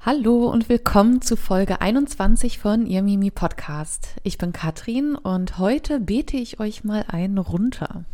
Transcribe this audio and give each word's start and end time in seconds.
Hallo 0.00 0.48
und 0.48 0.68
willkommen 0.68 1.22
zu 1.22 1.36
Folge 1.36 1.80
21 1.80 2.60
von 2.60 2.86
Ihr 2.86 3.02
Mimi 3.02 3.32
Podcast. 3.32 4.14
Ich 4.22 4.38
bin 4.38 4.52
Katrin 4.52 5.16
und 5.16 5.58
heute 5.58 5.98
bete 5.98 6.36
ich 6.36 6.60
euch 6.60 6.84
mal 6.84 7.04
einen 7.08 7.36
runter. 7.36 8.04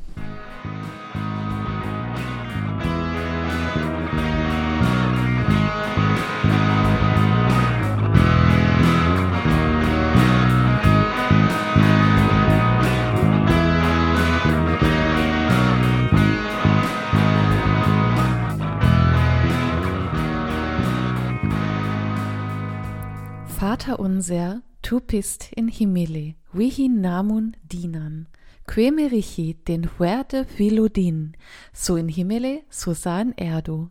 Vater 23.65 23.99
unser, 23.99 24.61
tu 24.83 25.01
bist 25.01 25.51
in 25.57 25.69
himmele, 25.69 26.35
vihi 26.53 26.87
namun 26.87 27.57
dinan, 27.73 28.27
quemerichi 28.67 29.57
den 29.67 29.89
huerde 29.97 30.45
vilodin, 30.59 31.35
so 31.73 31.97
in 31.97 32.11
himmele, 32.11 32.61
so 32.69 32.93
sa 32.93 33.23
in 33.23 33.33
erdo. 33.39 33.89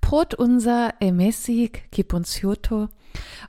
Brot 0.00 0.34
unser 0.34 0.94
emessig 0.98 1.84
gib 1.92 2.12
uns 2.12 2.40
joto, 2.42 2.88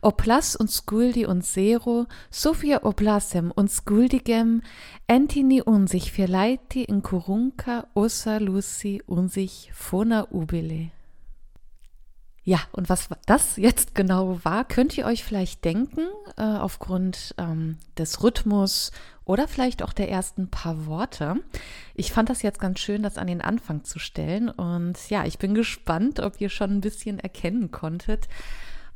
oplas 0.03 0.55
uns 0.55 0.75
skuldi 0.75 1.25
und 1.25 1.43
sero, 1.43 2.05
so 2.29 2.61
wir 2.61 2.83
oblasem 2.83 3.49
uns 3.49 3.77
skuldigem, 3.77 4.61
entini 5.07 5.63
unsich 5.63 6.11
verleiti 6.11 6.83
in 6.83 7.01
kurunka 7.01 7.87
ossa 7.95 8.37
luci 8.37 9.01
unsich 9.07 9.71
fona 9.73 10.27
ubile. 10.31 10.91
Ja, 12.47 12.59
und 12.73 12.89
was 12.89 13.09
das 13.25 13.57
jetzt 13.57 13.95
genau 13.95 14.39
war, 14.43 14.65
könnt 14.65 14.95
ihr 14.99 15.07
euch 15.07 15.23
vielleicht 15.23 15.65
denken, 15.65 16.01
äh, 16.37 16.43
aufgrund 16.43 17.33
ähm, 17.39 17.79
des 17.97 18.21
Rhythmus 18.21 18.91
oder 19.25 19.47
vielleicht 19.47 19.81
auch 19.81 19.93
der 19.93 20.11
ersten 20.11 20.49
paar 20.49 20.85
Worte. 20.85 21.37
Ich 21.95 22.11
fand 22.11 22.29
das 22.29 22.43
jetzt 22.43 22.59
ganz 22.59 22.79
schön, 22.79 23.01
das 23.01 23.17
an 23.17 23.25
den 23.25 23.41
Anfang 23.41 23.83
zu 23.83 23.97
stellen. 23.97 24.49
Und 24.49 25.09
ja, 25.09 25.25
ich 25.25 25.39
bin 25.39 25.55
gespannt, 25.55 26.19
ob 26.19 26.39
ihr 26.39 26.49
schon 26.49 26.69
ein 26.69 26.81
bisschen 26.81 27.19
erkennen 27.19 27.71
konntet, 27.71 28.27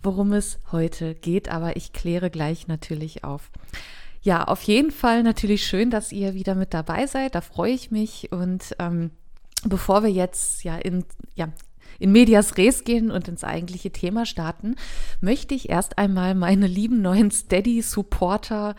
worum 0.04 0.32
es 0.34 0.60
heute 0.72 1.16
geht. 1.16 1.50
Aber 1.50 1.76
ich 1.76 1.92
kläre 1.92 2.30
gleich 2.30 2.68
natürlich 2.68 3.24
auf. 3.24 3.50
Ja, 4.22 4.44
auf 4.44 4.62
jeden 4.62 4.92
Fall 4.92 5.24
natürlich 5.24 5.66
schön, 5.66 5.90
dass 5.90 6.12
ihr 6.12 6.36
wieder 6.36 6.54
mit 6.54 6.76
dabei 6.76 7.08
seid. 7.08 7.34
Da 7.34 7.42
freue 7.42 7.72
ich 7.72 7.90
mich. 7.90 8.32
Und 8.32 8.76
ähm, 8.78 9.10
bevor 9.66 10.04
wir 10.04 10.12
jetzt 10.12 10.64
ja 10.64 10.78
in, 10.78 11.04
ja, 11.34 11.50
in 12.00 12.12
Medias 12.12 12.58
Res 12.58 12.84
gehen 12.84 13.12
und 13.12 13.28
ins 13.28 13.44
eigentliche 13.44 13.92
Thema 13.92 14.26
starten, 14.26 14.76
möchte 15.22 15.54
ich 15.54 15.70
erst 15.70 15.98
einmal 15.98 16.34
meine 16.34 16.68
lieben 16.68 17.02
neuen 17.02 17.30
Steady-Supporter 17.30 18.76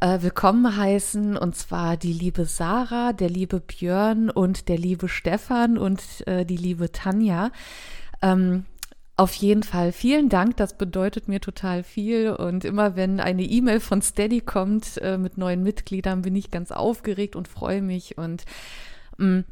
äh, 0.00 0.18
willkommen 0.20 0.76
heißen. 0.76 1.36
Und 1.36 1.56
zwar 1.56 1.96
die 1.96 2.12
liebe 2.12 2.44
Sarah, 2.44 3.12
der 3.12 3.30
liebe 3.30 3.60
Björn 3.60 4.30
und 4.30 4.68
der 4.68 4.78
liebe 4.78 5.08
Stefan 5.08 5.78
und 5.78 6.02
äh, 6.26 6.44
die 6.44 6.56
liebe 6.56 6.92
Tanja. 6.92 7.50
Ähm, 8.22 8.64
auf 9.18 9.32
jeden 9.32 9.62
Fall 9.62 9.92
vielen 9.92 10.28
Dank, 10.28 10.58
das 10.58 10.76
bedeutet 10.76 11.26
mir 11.26 11.40
total 11.40 11.82
viel. 11.82 12.30
Und 12.30 12.66
immer 12.66 12.96
wenn 12.96 13.18
eine 13.20 13.44
E-Mail 13.44 13.80
von 13.80 14.02
Steady 14.02 14.42
kommt 14.42 14.98
äh, 14.98 15.16
mit 15.16 15.38
neuen 15.38 15.62
Mitgliedern, 15.62 16.22
bin 16.22 16.36
ich 16.36 16.50
ganz 16.50 16.70
aufgeregt 16.70 17.34
und 17.34 17.48
freue 17.48 17.80
mich. 17.80 18.18
Und 18.18 18.44
mh, 19.16 19.26
mm, 19.26 19.44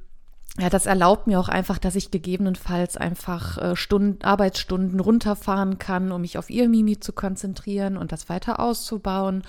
ja, 0.56 0.70
das 0.70 0.86
erlaubt 0.86 1.26
mir 1.26 1.40
auch 1.40 1.48
einfach, 1.48 1.78
dass 1.78 1.96
ich 1.96 2.12
gegebenenfalls 2.12 2.96
einfach 2.96 3.58
äh, 3.58 3.76
Stunden, 3.76 4.22
Arbeitsstunden 4.22 5.00
runterfahren 5.00 5.78
kann, 5.78 6.12
um 6.12 6.20
mich 6.20 6.38
auf 6.38 6.48
ihr 6.48 6.68
Mimi 6.68 7.00
zu 7.00 7.12
konzentrieren 7.12 7.96
und 7.96 8.12
das 8.12 8.28
weiter 8.28 8.60
auszubauen. 8.60 9.42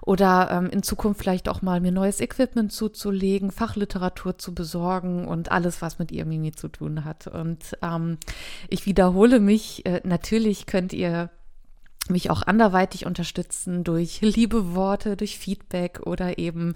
Oder 0.00 0.50
ähm, 0.52 0.70
in 0.70 0.84
Zukunft 0.84 1.20
vielleicht 1.20 1.48
auch 1.48 1.62
mal 1.62 1.80
mir 1.80 1.90
neues 1.90 2.20
Equipment 2.20 2.70
zuzulegen, 2.70 3.50
Fachliteratur 3.50 4.38
zu 4.38 4.54
besorgen 4.54 5.26
und 5.26 5.50
alles, 5.50 5.82
was 5.82 5.98
mit 5.98 6.12
ihr 6.12 6.24
Mimi 6.24 6.52
zu 6.52 6.68
tun 6.68 7.04
hat. 7.04 7.26
Und 7.26 7.76
ähm, 7.82 8.18
ich 8.68 8.86
wiederhole 8.86 9.40
mich, 9.40 9.84
äh, 9.86 10.02
natürlich 10.04 10.66
könnt 10.66 10.92
ihr 10.92 11.30
mich 12.10 12.30
auch 12.30 12.42
anderweitig 12.42 13.06
unterstützen 13.06 13.84
durch 13.84 14.20
liebe 14.20 14.74
Worte, 14.74 15.16
durch 15.16 15.38
Feedback 15.38 16.00
oder 16.04 16.38
eben 16.38 16.74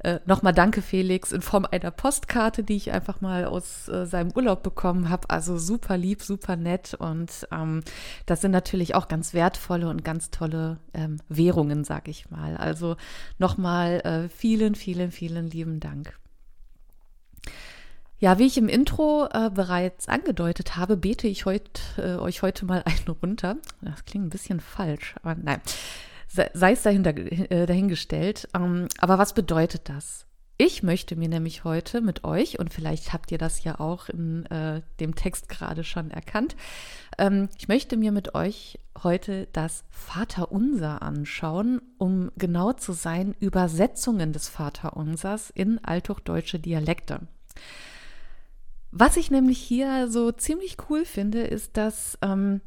äh, 0.00 0.20
nochmal 0.26 0.52
Danke 0.52 0.82
Felix 0.82 1.32
in 1.32 1.42
Form 1.42 1.66
einer 1.70 1.90
Postkarte, 1.90 2.62
die 2.62 2.76
ich 2.76 2.92
einfach 2.92 3.20
mal 3.20 3.44
aus 3.44 3.88
äh, 3.88 4.06
seinem 4.06 4.32
Urlaub 4.32 4.62
bekommen 4.62 5.08
habe. 5.08 5.30
Also 5.30 5.58
super 5.58 5.96
lieb, 5.96 6.22
super 6.22 6.56
nett 6.56 6.94
und 6.94 7.46
ähm, 7.52 7.82
das 8.26 8.40
sind 8.40 8.50
natürlich 8.50 8.94
auch 8.94 9.08
ganz 9.08 9.34
wertvolle 9.34 9.88
und 9.88 10.04
ganz 10.04 10.30
tolle 10.30 10.78
ähm, 10.94 11.18
Währungen, 11.28 11.84
sag 11.84 12.08
ich 12.08 12.30
mal. 12.30 12.56
Also 12.56 12.96
nochmal 13.38 14.00
äh, 14.00 14.28
vielen, 14.28 14.74
vielen, 14.74 15.10
vielen 15.10 15.50
lieben 15.50 15.80
Dank. 15.80 16.18
Ja, 18.18 18.38
wie 18.38 18.46
ich 18.46 18.56
im 18.56 18.68
Intro 18.68 19.28
äh, 19.30 19.50
bereits 19.50 20.08
angedeutet 20.08 20.76
habe, 20.76 20.96
bete 20.96 21.26
ich 21.28 21.44
heut, 21.44 21.80
äh, 21.98 22.16
euch 22.16 22.40
heute 22.42 22.64
mal 22.64 22.82
einen 22.86 23.16
runter. 23.22 23.56
Das 23.82 24.04
klingt 24.04 24.26
ein 24.26 24.30
bisschen 24.30 24.60
falsch, 24.60 25.14
aber 25.22 25.34
nein, 25.34 25.60
sei, 26.28 26.72
es 26.72 26.82
dahinter, 26.82 27.14
äh, 27.16 27.66
dahingestellt. 27.66 28.48
Ähm, 28.54 28.88
aber 28.98 29.18
was 29.18 29.34
bedeutet 29.34 29.88
das? 29.90 30.24
Ich 30.58 30.82
möchte 30.82 31.16
mir 31.16 31.28
nämlich 31.28 31.64
heute 31.64 32.00
mit 32.00 32.24
euch, 32.24 32.58
und 32.58 32.72
vielleicht 32.72 33.12
habt 33.12 33.30
ihr 33.30 33.36
das 33.36 33.62
ja 33.62 33.78
auch 33.78 34.08
in 34.08 34.46
äh, 34.46 34.80
dem 35.00 35.14
Text 35.14 35.50
gerade 35.50 35.84
schon 35.84 36.10
erkannt, 36.10 36.56
ähm, 37.18 37.50
ich 37.58 37.68
möchte 37.68 37.98
mir 37.98 38.10
mit 38.10 38.34
euch 38.34 38.78
heute 39.02 39.48
das 39.52 39.84
Vaterunser 39.90 41.02
anschauen, 41.02 41.82
um 41.98 42.32
genau 42.38 42.72
zu 42.72 42.92
sein, 42.92 43.34
Übersetzungen 43.38 44.32
des 44.32 44.48
Vaterunsers 44.48 45.50
in 45.50 45.84
althochdeutsche 45.84 46.58
Dialekte. 46.58 47.20
Was 48.98 49.18
ich 49.18 49.30
nämlich 49.30 49.58
hier 49.58 50.08
so 50.08 50.32
ziemlich 50.32 50.78
cool 50.88 51.04
finde, 51.04 51.42
ist, 51.42 51.76
dass 51.76 52.16
ähm, 52.22 52.62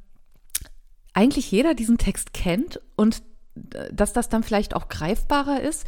eigentlich 1.12 1.50
jeder 1.50 1.73
diesen 1.73 1.97
Text 1.97 2.34
kennt 2.34 2.79
und 2.95 3.23
äh, 3.73 3.91
dass 3.91 4.13
das 4.13 4.29
dann 4.29 4.44
vielleicht 4.44 4.75
auch 4.75 4.90
greifbarer 4.90 5.62
ist. 5.62 5.88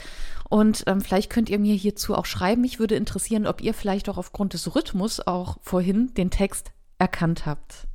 Und 0.49 0.83
ähm, 0.87 0.99
vielleicht 0.99 1.29
könnt 1.29 1.51
ihr 1.51 1.59
mir 1.59 1.75
hierzu 1.75 2.15
auch 2.15 2.25
schreiben. 2.25 2.61
Mich 2.61 2.79
würde 2.79 2.95
interessieren, 2.95 3.45
ob 3.45 3.61
ihr 3.61 3.75
vielleicht 3.75 4.09
auch 4.09 4.17
aufgrund 4.17 4.53
des 4.53 4.73
Rhythmus 4.73 5.19
auch 5.19 5.59
vorhin 5.61 6.11
den 6.15 6.31
Text 6.31 6.71
erkannt 6.97 7.45
habt. 7.45 7.87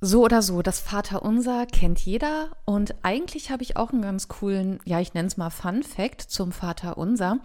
So 0.00 0.22
oder 0.22 0.42
so, 0.42 0.62
das 0.62 0.78
Vaterunser 0.78 1.66
kennt 1.66 1.98
jeder 1.98 2.50
und 2.64 2.94
eigentlich 3.02 3.50
habe 3.50 3.64
ich 3.64 3.76
auch 3.76 3.90
einen 3.90 4.02
ganz 4.02 4.28
coolen, 4.28 4.78
ja, 4.84 5.00
ich 5.00 5.14
nenne 5.14 5.28
es 5.28 5.36
mal 5.36 5.50
Fun 5.50 5.82
Fact 5.82 6.22
zum 6.22 6.52
Vaterunser. 6.52 7.38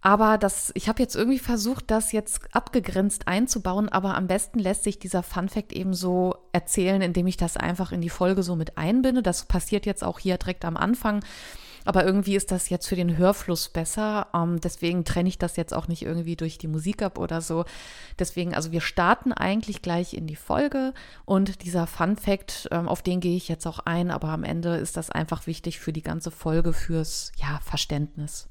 Aber 0.00 0.38
das, 0.38 0.70
ich 0.74 0.88
habe 0.88 1.02
jetzt 1.02 1.16
irgendwie 1.16 1.40
versucht, 1.40 1.90
das 1.90 2.12
jetzt 2.12 2.54
abgegrenzt 2.54 3.26
einzubauen, 3.26 3.88
aber 3.88 4.14
am 4.14 4.28
besten 4.28 4.60
lässt 4.60 4.84
sich 4.84 4.98
dieser 4.98 5.24
Fun 5.24 5.48
Fact 5.48 5.72
eben 5.72 5.92
so 5.92 6.36
erzählen, 6.52 7.02
indem 7.02 7.26
ich 7.26 7.36
das 7.36 7.56
einfach 7.56 7.90
in 7.90 8.00
die 8.00 8.08
Folge 8.08 8.44
so 8.44 8.54
mit 8.54 8.78
einbinde. 8.78 9.22
Das 9.22 9.46
passiert 9.46 9.86
jetzt 9.86 10.04
auch 10.04 10.20
hier 10.20 10.38
direkt 10.38 10.64
am 10.64 10.76
Anfang. 10.76 11.24
Aber 11.84 12.04
irgendwie 12.04 12.36
ist 12.36 12.52
das 12.52 12.68
jetzt 12.68 12.86
für 12.86 12.96
den 12.96 13.16
Hörfluss 13.16 13.70
besser. 13.70 14.28
Ähm, 14.34 14.60
deswegen 14.60 15.04
trenne 15.04 15.28
ich 15.28 15.38
das 15.38 15.56
jetzt 15.56 15.72
auch 15.72 15.88
nicht 15.88 16.02
irgendwie 16.02 16.36
durch 16.36 16.58
die 16.58 16.68
Musik 16.68 17.02
ab 17.02 17.18
oder 17.18 17.40
so. 17.40 17.64
Deswegen, 18.18 18.54
also 18.54 18.72
wir 18.72 18.82
starten 18.82 19.32
eigentlich 19.32 19.80
gleich 19.80 20.12
in 20.14 20.26
die 20.26 20.36
Folge 20.36 20.92
und 21.24 21.62
dieser 21.62 21.86
Fun 21.86 22.16
Fact, 22.16 22.68
ähm, 22.72 22.88
auf 22.88 23.02
den 23.02 23.20
gehe 23.20 23.36
ich 23.36 23.48
jetzt 23.48 23.66
auch 23.66 23.78
ein, 23.80 24.10
aber 24.10 24.28
am 24.28 24.44
Ende 24.44 24.76
ist 24.76 24.96
das 24.96 25.10
einfach 25.10 25.46
wichtig 25.46 25.80
für 25.80 25.92
die 25.92 26.02
ganze 26.02 26.30
Folge, 26.30 26.72
fürs 26.72 27.32
ja, 27.38 27.58
Verständnis. 27.64 28.48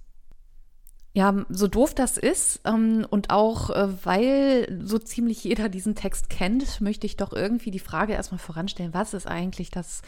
Ja, 1.17 1.33
so 1.49 1.67
doof 1.67 1.95
das 1.95 2.19
ist 2.19 2.61
ähm, 2.63 3.03
und 3.09 3.31
auch 3.31 3.71
äh, 3.71 4.05
weil 4.05 4.81
so 4.83 4.99
ziemlich 4.99 5.43
jeder 5.43 5.67
diesen 5.67 5.95
Text 5.95 6.29
kennt, 6.29 6.79
möchte 6.79 7.07
ich 7.07 7.17
doch 7.17 7.33
irgendwie 7.33 7.71
die 7.71 7.79
Frage 7.79 8.13
erstmal 8.13 8.37
voranstellen, 8.37 8.93
was 8.93 9.15
ist 9.15 9.25
eigentlich 9.25 9.71
das, 9.71 10.03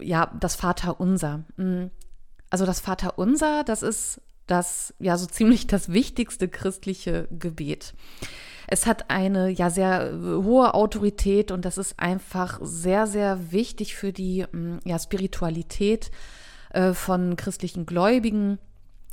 ja, 0.00 0.30
das 0.38 0.54
Vaterunser? 0.54 1.42
Hm, 1.56 1.90
also 2.48 2.64
das 2.64 2.78
Vaterunser, 2.78 3.64
das 3.64 3.82
ist 3.82 4.20
das, 4.46 4.94
ja, 5.00 5.18
so 5.18 5.26
ziemlich 5.26 5.66
das 5.66 5.88
wichtigste 5.92 6.46
christliche 6.46 7.26
Gebet. 7.32 7.94
Es 8.68 8.86
hat 8.86 9.10
eine 9.10 9.48
ja 9.48 9.68
sehr 9.68 10.12
hohe 10.16 10.74
Autorität 10.74 11.50
und 11.50 11.64
das 11.64 11.76
ist 11.76 11.98
einfach 11.98 12.60
sehr, 12.62 13.08
sehr 13.08 13.50
wichtig 13.50 13.96
für 13.96 14.12
die 14.12 14.46
hm, 14.48 14.78
ja, 14.84 15.00
Spiritualität 15.00 16.12
äh, 16.70 16.92
von 16.92 17.34
christlichen 17.34 17.84
Gläubigen 17.84 18.60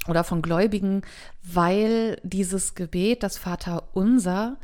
oder 0.08 0.24
von 0.24 0.42
Gläubigen, 0.42 1.02
weil 1.44 2.20
dieses 2.24 2.76
Gebet, 2.76 3.24
das 3.24 3.38
Vaterunser, 3.38 4.58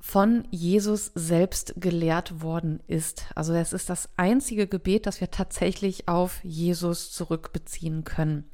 von 0.00 0.48
Jesus 0.50 1.12
selbst 1.14 1.74
gelehrt 1.76 2.42
worden 2.42 2.80
ist. 2.88 3.26
Also 3.36 3.54
es 3.54 3.72
ist 3.72 3.88
das 3.88 4.08
einzige 4.16 4.66
Gebet, 4.66 5.06
das 5.06 5.20
wir 5.20 5.30
tatsächlich 5.30 6.08
auf 6.08 6.40
Jesus 6.42 7.12
zurückbeziehen 7.12 8.02
können. 8.02 8.50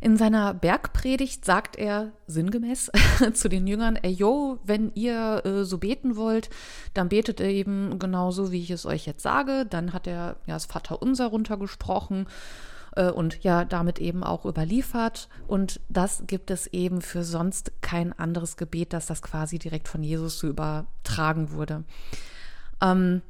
In 0.00 0.16
seiner 0.16 0.54
Bergpredigt 0.54 1.44
sagt 1.44 1.74
er 1.76 2.12
sinngemäß 2.28 2.92
zu 3.34 3.48
den 3.48 3.66
Jüngern, 3.66 3.96
ey 3.96 4.12
yo, 4.12 4.60
wenn 4.62 4.92
ihr 4.94 5.42
äh, 5.44 5.64
so 5.64 5.78
beten 5.78 6.14
wollt, 6.14 6.50
dann 6.94 7.08
betet 7.08 7.40
ihr 7.40 7.46
eben 7.46 7.98
genauso, 7.98 8.52
wie 8.52 8.62
ich 8.62 8.70
es 8.70 8.86
euch 8.86 9.06
jetzt 9.06 9.22
sage. 9.22 9.66
Dann 9.68 9.92
hat 9.92 10.06
er 10.06 10.36
ja 10.46 10.54
das 10.54 10.66
Vaterunser 10.66 11.26
runtergesprochen 11.26 12.28
und 13.04 13.42
ja 13.44 13.64
damit 13.64 13.98
eben 13.98 14.24
auch 14.24 14.44
überliefert. 14.44 15.28
Und 15.46 15.80
das 15.88 16.24
gibt 16.26 16.50
es 16.50 16.66
eben 16.68 17.00
für 17.00 17.24
sonst 17.24 17.72
kein 17.80 18.12
anderes 18.12 18.56
Gebet, 18.56 18.92
dass 18.92 19.06
das 19.06 19.22
quasi 19.22 19.58
direkt 19.58 19.88
von 19.88 20.02
Jesus 20.02 20.38
so 20.38 20.48
übertragen 20.48 21.52
wurde. 21.52 21.84
Ähm, 22.82 23.22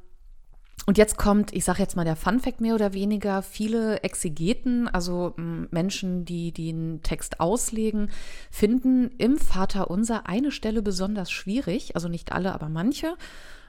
und 0.88 0.97
jetzt 0.97 1.19
kommt, 1.19 1.53
ich 1.53 1.67
sage 1.67 1.81
jetzt 1.82 1.97
mal 1.97 2.06
der 2.06 2.17
Fun 2.17 2.41
Fact 2.41 2.62
mehr 2.62 2.75
oder 2.75 2.94
weniger, 2.94 3.43
viele 3.43 4.03
Exegeten, 4.05 4.88
also 4.88 5.35
Menschen, 5.37 6.25
die 6.25 6.50
den 6.50 7.03
Text 7.03 7.41
auslegen, 7.41 8.11
finden 8.50 9.11
im 9.19 9.37
Vater 9.37 9.91
unser 9.91 10.26
eine 10.26 10.50
Stelle 10.50 10.81
besonders 10.81 11.31
schwierig, 11.31 11.94
also 11.94 12.09
nicht 12.09 12.32
alle, 12.32 12.55
aber 12.55 12.71
manche. 12.71 13.17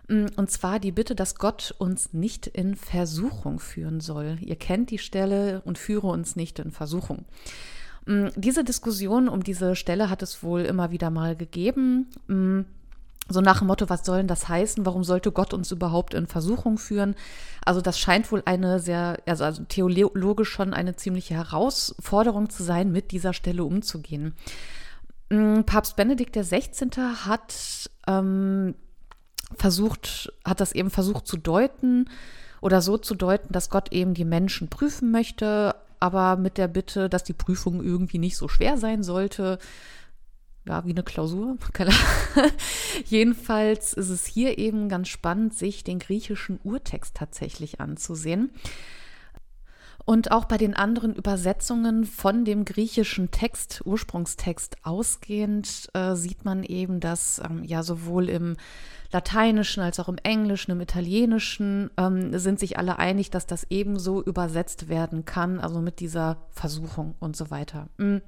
Und 0.10 0.50
zwar 0.50 0.80
die 0.80 0.92
Bitte, 0.92 1.14
dass 1.14 1.36
Gott 1.36 1.76
uns 1.78 2.14
nicht 2.14 2.48
in 2.48 2.76
Versuchung 2.76 3.60
führen 3.60 4.00
soll. 4.00 4.38
Ihr 4.42 4.56
kennt 4.56 4.90
die 4.90 4.98
Stelle 4.98 5.62
und 5.66 5.78
führe 5.78 6.08
uns 6.08 6.36
nicht 6.36 6.58
in 6.58 6.72
Versuchung. 6.72 7.26
Diese 8.36 8.64
Diskussion 8.64 9.30
um 9.30 9.44
diese 9.44 9.76
Stelle 9.76 10.10
hat 10.10 10.24
es 10.24 10.42
wohl 10.42 10.62
immer 10.62 10.90
wieder 10.90 11.12
mal 11.12 11.36
gegeben. 11.36 12.08
So 13.32 13.42
nach 13.42 13.60
dem 13.60 13.68
Motto, 13.68 13.88
was 13.90 14.04
soll 14.04 14.18
denn 14.18 14.28
das 14.28 14.50
heißen? 14.50 14.84
Warum 14.88 15.04
sollte 15.04 15.32
Gott 15.32 15.54
uns 15.54 15.72
überhaupt 15.72 16.16
in 16.16 16.26
Versuchung 16.26 16.80
führen? 16.80 17.14
Also 17.64 17.80
das 17.80 18.00
scheint 18.00 18.32
wohl 18.32 18.42
eine 18.46 18.80
sehr, 18.80 19.18
also, 19.28 19.44
also 19.44 19.64
theologisch 19.66 20.50
schon 20.50 20.74
eine 20.74 20.96
ziemliche 20.96 21.36
Herausforderung 21.36 22.50
zu 22.50 22.64
sein, 22.64 22.92
mit 22.92 23.12
dieser 23.12 23.34
Stelle 23.34 23.64
umzugehen. 23.64 24.34
Mm, 25.30 25.62
Papst 25.62 25.96
Benedikt 25.96 26.36
XVI. 26.36 26.90
hat 27.28 27.92
ähm, 28.08 28.74
versucht, 29.56 30.32
hat 30.46 30.60
das 30.60 30.72
eben 30.72 30.90
versucht 30.90 31.28
zu 31.28 31.38
deuten 31.38 32.10
oder 32.62 32.82
so 32.82 32.98
zu 32.98 33.16
deuten, 33.16 33.52
dass 33.52 33.70
Gott 33.70 33.92
eben 33.92 34.14
die 34.14 34.26
Menschen 34.26 34.70
prüfen 34.70 35.12
möchte, 35.12 35.76
aber 36.00 36.38
mit 36.38 36.58
der 36.58 36.68
Bitte, 36.68 37.10
dass 37.10 37.24
die 37.24 37.34
Prüfung 37.34 37.84
irgendwie 37.84 38.20
nicht 38.20 38.38
so 38.38 38.48
schwer 38.48 38.78
sein 38.78 39.04
sollte 39.04 39.60
ja, 40.70 40.86
wie 40.86 40.92
eine 40.92 41.04
Klausur. 41.04 41.58
Jedenfalls 43.06 43.94
ist 43.94 44.10
es 44.10 44.26
hier 44.26 44.58
eben 44.60 44.88
ganz 44.88 45.08
spannend, 45.08 45.56
sich 45.56 45.84
den 45.84 46.00
griechischen 46.00 46.60
Urtext 46.64 47.16
tatsächlich 47.16 47.82
anzusehen. 47.82 48.52
Und 50.10 50.32
auch 50.32 50.46
bei 50.46 50.58
den 50.58 50.74
anderen 50.74 51.14
Übersetzungen 51.14 52.04
von 52.04 52.44
dem 52.44 52.66
griechischen 52.66 53.30
Text, 53.30 53.84
Ursprungstext 53.86 54.78
ausgehend, 54.82 55.88
äh, 55.94 56.16
sieht 56.16 56.46
man 56.46 56.64
eben, 56.64 57.00
dass 57.00 57.40
ähm, 57.48 57.64
ja 57.64 57.84
sowohl 57.84 58.28
im 58.28 58.58
Lateinischen 59.12 59.84
als 59.84 60.00
auch 60.00 60.10
im 60.10 60.18
Englischen, 60.18 60.72
im 60.72 60.82
Italienischen 60.82 61.92
ähm, 61.96 62.36
sind 62.40 62.60
sich 62.60 62.80
alle 62.80 62.98
einig, 62.98 63.30
dass 63.30 63.46
das 63.46 63.68
ebenso 63.70 64.24
übersetzt 64.24 64.90
werden 64.90 65.26
kann, 65.26 65.60
also 65.60 65.80
mit 65.80 66.00
dieser 66.00 66.38
Versuchung 66.50 67.14
und 67.20 67.38
so 67.38 67.52
weiter. 67.52 67.88
Mhm. 67.98 68.24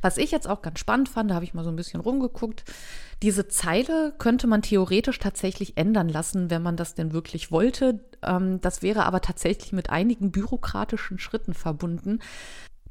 Was 0.00 0.16
ich 0.16 0.30
jetzt 0.30 0.48
auch 0.48 0.62
ganz 0.62 0.78
spannend 0.78 1.08
fand, 1.08 1.30
da 1.30 1.34
habe 1.34 1.44
ich 1.44 1.54
mal 1.54 1.64
so 1.64 1.70
ein 1.70 1.76
bisschen 1.76 2.00
rumgeguckt, 2.00 2.64
diese 3.22 3.48
Zeile 3.48 4.12
könnte 4.18 4.46
man 4.46 4.62
theoretisch 4.62 5.18
tatsächlich 5.18 5.76
ändern 5.76 6.08
lassen, 6.08 6.50
wenn 6.50 6.62
man 6.62 6.76
das 6.76 6.94
denn 6.94 7.12
wirklich 7.12 7.50
wollte. 7.50 8.00
Ähm, 8.22 8.60
das 8.60 8.82
wäre 8.82 9.06
aber 9.06 9.20
tatsächlich 9.20 9.72
mit 9.72 9.90
einigen 9.90 10.30
bürokratischen 10.30 11.18
Schritten 11.18 11.54
verbunden. 11.54 12.20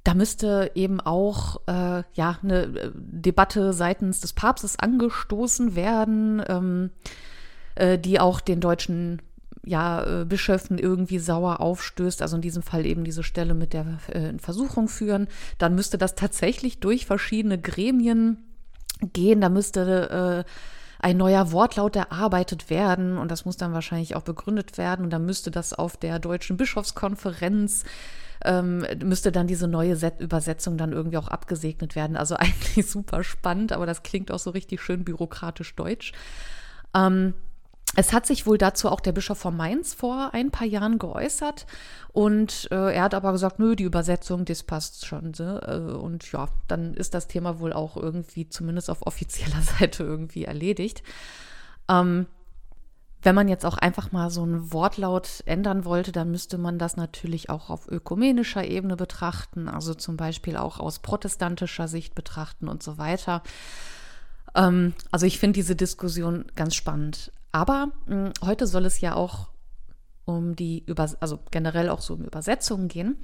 Da 0.03 0.15
müsste 0.15 0.71
eben 0.75 0.99
auch 0.99 1.61
äh, 1.67 2.03
ja 2.13 2.39
eine 2.41 2.63
äh, 2.63 2.91
Debatte 2.95 3.73
seitens 3.73 4.19
des 4.19 4.33
Papstes 4.33 4.77
angestoßen 4.77 5.75
werden, 5.75 6.43
ähm, 6.47 6.91
äh, 7.75 7.97
die 7.97 8.19
auch 8.19 8.41
den 8.41 8.59
deutschen 8.59 9.21
ja, 9.65 10.21
äh, 10.21 10.25
Bischöfen 10.25 10.77
irgendwie 10.77 11.19
sauer 11.19 11.61
aufstößt, 11.61 12.21
also 12.21 12.35
in 12.35 12.41
diesem 12.41 12.63
Fall 12.63 12.85
eben 12.85 13.03
diese 13.03 13.23
Stelle 13.23 13.53
mit 13.53 13.73
der 13.73 13.85
äh, 14.07 14.37
Versuchung 14.37 14.87
führen, 14.87 15.27
dann 15.57 15.75
müsste 15.75 15.97
das 15.97 16.15
tatsächlich 16.15 16.79
durch 16.79 17.05
verschiedene 17.05 17.59
Gremien 17.59 18.37
gehen. 19.01 19.41
Da 19.41 19.49
müsste 19.49 20.45
äh, 20.45 20.49
ein 20.99 21.17
neuer 21.17 21.51
Wortlaut 21.51 21.95
erarbeitet 21.95 22.69
werden 22.69 23.17
und 23.17 23.29
das 23.29 23.45
muss 23.45 23.57
dann 23.57 23.73
wahrscheinlich 23.73 24.15
auch 24.15 24.21
begründet 24.21 24.77
werden 24.77 25.05
und 25.05 25.11
dann 25.11 25.25
müsste 25.25 25.51
das 25.51 25.73
auf 25.73 25.97
der 25.97 26.19
deutschen 26.19 26.57
Bischofskonferenz 26.57 27.83
ähm, 28.45 28.85
müsste 29.03 29.31
dann 29.31 29.47
diese 29.47 29.67
neue 29.67 29.95
Set 29.95 30.19
Übersetzung 30.19 30.77
dann 30.77 30.91
irgendwie 30.91 31.17
auch 31.17 31.27
abgesegnet 31.27 31.95
werden. 31.95 32.17
Also 32.17 32.35
eigentlich 32.37 32.89
super 32.89 33.23
spannend, 33.23 33.71
aber 33.71 33.85
das 33.85 34.03
klingt 34.03 34.31
auch 34.31 34.39
so 34.39 34.51
richtig 34.51 34.81
schön 34.81 35.03
bürokratisch 35.03 35.75
deutsch. 35.75 36.11
Ähm, 36.93 37.33
es 37.95 38.11
hat 38.11 38.25
sich 38.25 38.47
wohl 38.47 38.57
dazu 38.57 38.89
auch 38.89 38.99
der 38.99 39.11
Bischof 39.11 39.37
von 39.37 39.55
Mainz 39.55 39.93
vor 39.93 40.33
ein 40.33 40.49
paar 40.49 40.65
Jahren 40.65 40.97
geäußert 40.97 41.67
und 42.11 42.67
äh, 42.71 42.93
er 42.93 43.03
hat 43.03 43.13
aber 43.13 43.31
gesagt, 43.31 43.59
nö, 43.59 43.75
die 43.75 43.83
Übersetzung, 43.83 44.45
das 44.45 44.63
passt 44.63 45.05
schon. 45.05 45.33
So. 45.33 45.43
Äh, 45.43 45.93
und 45.99 46.31
ja, 46.31 46.47
dann 46.67 46.93
ist 46.95 47.13
das 47.13 47.27
Thema 47.27 47.59
wohl 47.59 47.73
auch 47.73 47.95
irgendwie 47.97 48.49
zumindest 48.49 48.89
auf 48.89 49.05
offizieller 49.05 49.61
Seite 49.79 50.03
irgendwie 50.03 50.45
erledigt. 50.45 51.03
Ähm, 51.87 52.27
wenn 53.23 53.35
man 53.35 53.47
jetzt 53.47 53.65
auch 53.65 53.77
einfach 53.77 54.11
mal 54.11 54.29
so 54.29 54.45
ein 54.45 54.73
Wortlaut 54.73 55.43
ändern 55.45 55.85
wollte, 55.85 56.11
dann 56.11 56.29
müsste 56.29 56.57
man 56.57 56.77
das 56.77 56.97
natürlich 56.97 57.49
auch 57.49 57.69
auf 57.69 57.87
ökumenischer 57.87 58.65
Ebene 58.65 58.97
betrachten, 58.97 59.69
also 59.69 59.93
zum 59.93 60.17
Beispiel 60.17 60.57
auch 60.57 60.79
aus 60.79 60.99
protestantischer 60.99 61.87
Sicht 61.87 62.15
betrachten 62.15 62.67
und 62.67 62.83
so 62.83 62.97
weiter. 62.97 63.41
Ähm, 64.55 64.93
also 65.11 65.25
ich 65.25 65.39
finde 65.39 65.53
diese 65.53 65.75
Diskussion 65.75 66.45
ganz 66.55 66.75
spannend. 66.75 67.31
Aber 67.53 67.91
mh, 68.07 68.15
hm, 68.15 68.33
heute 68.43 68.67
soll 68.67 68.85
es 68.85 68.99
ja 68.99 69.15
auch 69.15 69.47
um 70.25 70.55
die, 70.55 70.83
Über 70.85 71.09
also 71.19 71.39
generell 71.51 71.89
auch 71.89 72.01
so 72.01 72.15
um 72.15 72.23
Übersetzungen 72.23 72.89
gehen. 72.89 73.17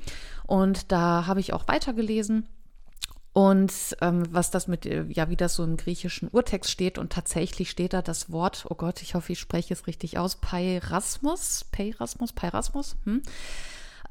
Und 0.46 0.92
da 0.92 1.26
habe 1.28 1.40
ich 1.42 1.52
auch 1.54 1.68
weitergelesen. 1.68 2.48
Und 3.32 3.72
ähm, 4.02 4.24
was 4.32 4.52
das 4.52 4.68
mit, 4.68 4.86
äh, 4.86 5.06
ja, 5.10 5.30
wie 5.30 5.36
das 5.36 5.56
so 5.56 5.64
im 5.64 5.78
griechischen 5.78 6.30
Urtext 6.30 6.72
steht. 6.72 6.98
Und 6.98 7.12
tatsächlich 7.12 7.70
steht 7.70 7.94
da 7.94 8.02
das 8.02 8.32
Wort, 8.32 8.66
oh 8.70 8.76
Gott, 8.76 9.02
ich 9.02 9.16
hoffe, 9.16 9.34
ich 9.34 9.40
spreche 9.40 9.74
es 9.74 9.88
richtig 9.88 10.18
aus, 10.18 10.36
Peirasmus, 10.38 11.66
Peirasmus, 11.72 12.34
Peirasmus. 12.34 12.98
Hm? 13.06 13.22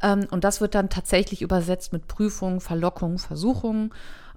Ähm, 0.02 0.26
und 0.30 0.44
das 0.44 0.60
wird 0.60 0.74
dann 0.74 0.88
tatsächlich 0.88 1.42
übersetzt 1.42 1.92
mit 1.92 2.08
Prüfung, 2.08 2.60
Verlockung, 2.60 3.18
Versuchung. 3.18 3.94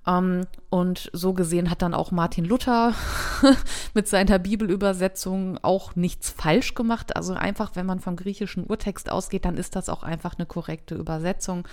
Ähm, 0.07 0.47
und 0.69 1.09
so 1.13 1.33
gesehen 1.33 1.69
hat 1.69 1.81
dann 1.81 1.93
auch 1.93 2.11
Martin 2.11 2.45
Luther 2.45 2.93
mit 3.93 4.07
seiner 4.07 4.39
Bibelübersetzung 4.39 5.59
auch 5.61 5.95
nichts 5.95 6.29
falsch 6.29 6.73
gemacht. 6.73 7.15
Also 7.15 7.33
einfach, 7.33 7.75
wenn 7.75 7.85
man 7.85 7.99
vom 7.99 8.15
griechischen 8.15 8.65
Urtext 8.65 9.11
ausgeht, 9.11 9.45
dann 9.45 9.57
ist 9.57 9.75
das 9.75 9.89
auch 9.89 10.03
einfach 10.03 10.35
eine 10.37 10.45
korrekte 10.45 10.95
Übersetzung. 10.95 11.67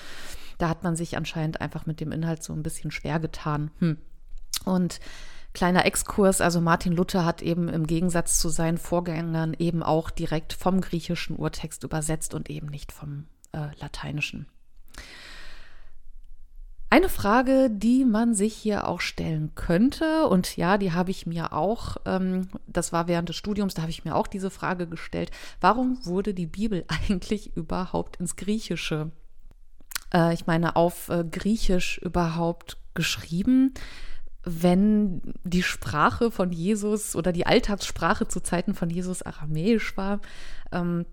Da 0.58 0.68
hat 0.68 0.82
man 0.82 0.96
sich 0.96 1.16
anscheinend 1.16 1.60
einfach 1.60 1.86
mit 1.86 2.00
dem 2.00 2.12
Inhalt 2.12 2.42
so 2.42 2.52
ein 2.52 2.62
bisschen 2.62 2.90
schwer 2.90 3.20
getan. 3.20 3.70
Hm. 3.78 3.98
Und 4.64 5.00
kleiner 5.54 5.86
Exkurs, 5.86 6.40
also 6.40 6.60
Martin 6.60 6.92
Luther 6.92 7.24
hat 7.24 7.42
eben 7.42 7.68
im 7.68 7.86
Gegensatz 7.86 8.38
zu 8.40 8.48
seinen 8.48 8.78
Vorgängern 8.78 9.54
eben 9.58 9.82
auch 9.82 10.10
direkt 10.10 10.52
vom 10.52 10.80
griechischen 10.80 11.36
Urtext 11.36 11.84
übersetzt 11.84 12.34
und 12.34 12.50
eben 12.50 12.66
nicht 12.66 12.92
vom 12.92 13.26
äh, 13.52 13.68
lateinischen. 13.80 14.46
Eine 16.90 17.10
Frage, 17.10 17.68
die 17.70 18.06
man 18.06 18.34
sich 18.34 18.54
hier 18.54 18.88
auch 18.88 19.02
stellen 19.02 19.52
könnte, 19.54 20.26
und 20.26 20.56
ja, 20.56 20.78
die 20.78 20.92
habe 20.92 21.10
ich 21.10 21.26
mir 21.26 21.52
auch, 21.52 21.98
ähm, 22.06 22.48
das 22.66 22.92
war 22.92 23.08
während 23.08 23.28
des 23.28 23.36
Studiums, 23.36 23.74
da 23.74 23.82
habe 23.82 23.90
ich 23.90 24.06
mir 24.06 24.16
auch 24.16 24.26
diese 24.26 24.50
Frage 24.50 24.86
gestellt, 24.86 25.30
warum 25.60 25.98
wurde 26.06 26.32
die 26.32 26.46
Bibel 26.46 26.84
eigentlich 26.88 27.54
überhaupt 27.56 28.16
ins 28.16 28.36
Griechische, 28.36 29.10
äh, 30.14 30.32
ich 30.32 30.46
meine 30.46 30.76
auf 30.76 31.10
äh, 31.10 31.24
Griechisch 31.24 31.98
überhaupt 31.98 32.78
geschrieben? 32.94 33.74
wenn 34.44 35.20
die 35.44 35.62
Sprache 35.62 36.30
von 36.30 36.52
Jesus 36.52 37.14
oder 37.14 37.32
die 37.32 37.46
Alltagssprache 37.46 38.28
zu 38.28 38.40
Zeiten 38.40 38.72
von 38.72 38.88
Jesus 38.88 39.20
aramäisch 39.20 39.96
war. 39.96 40.20
Ähm, 40.72 41.04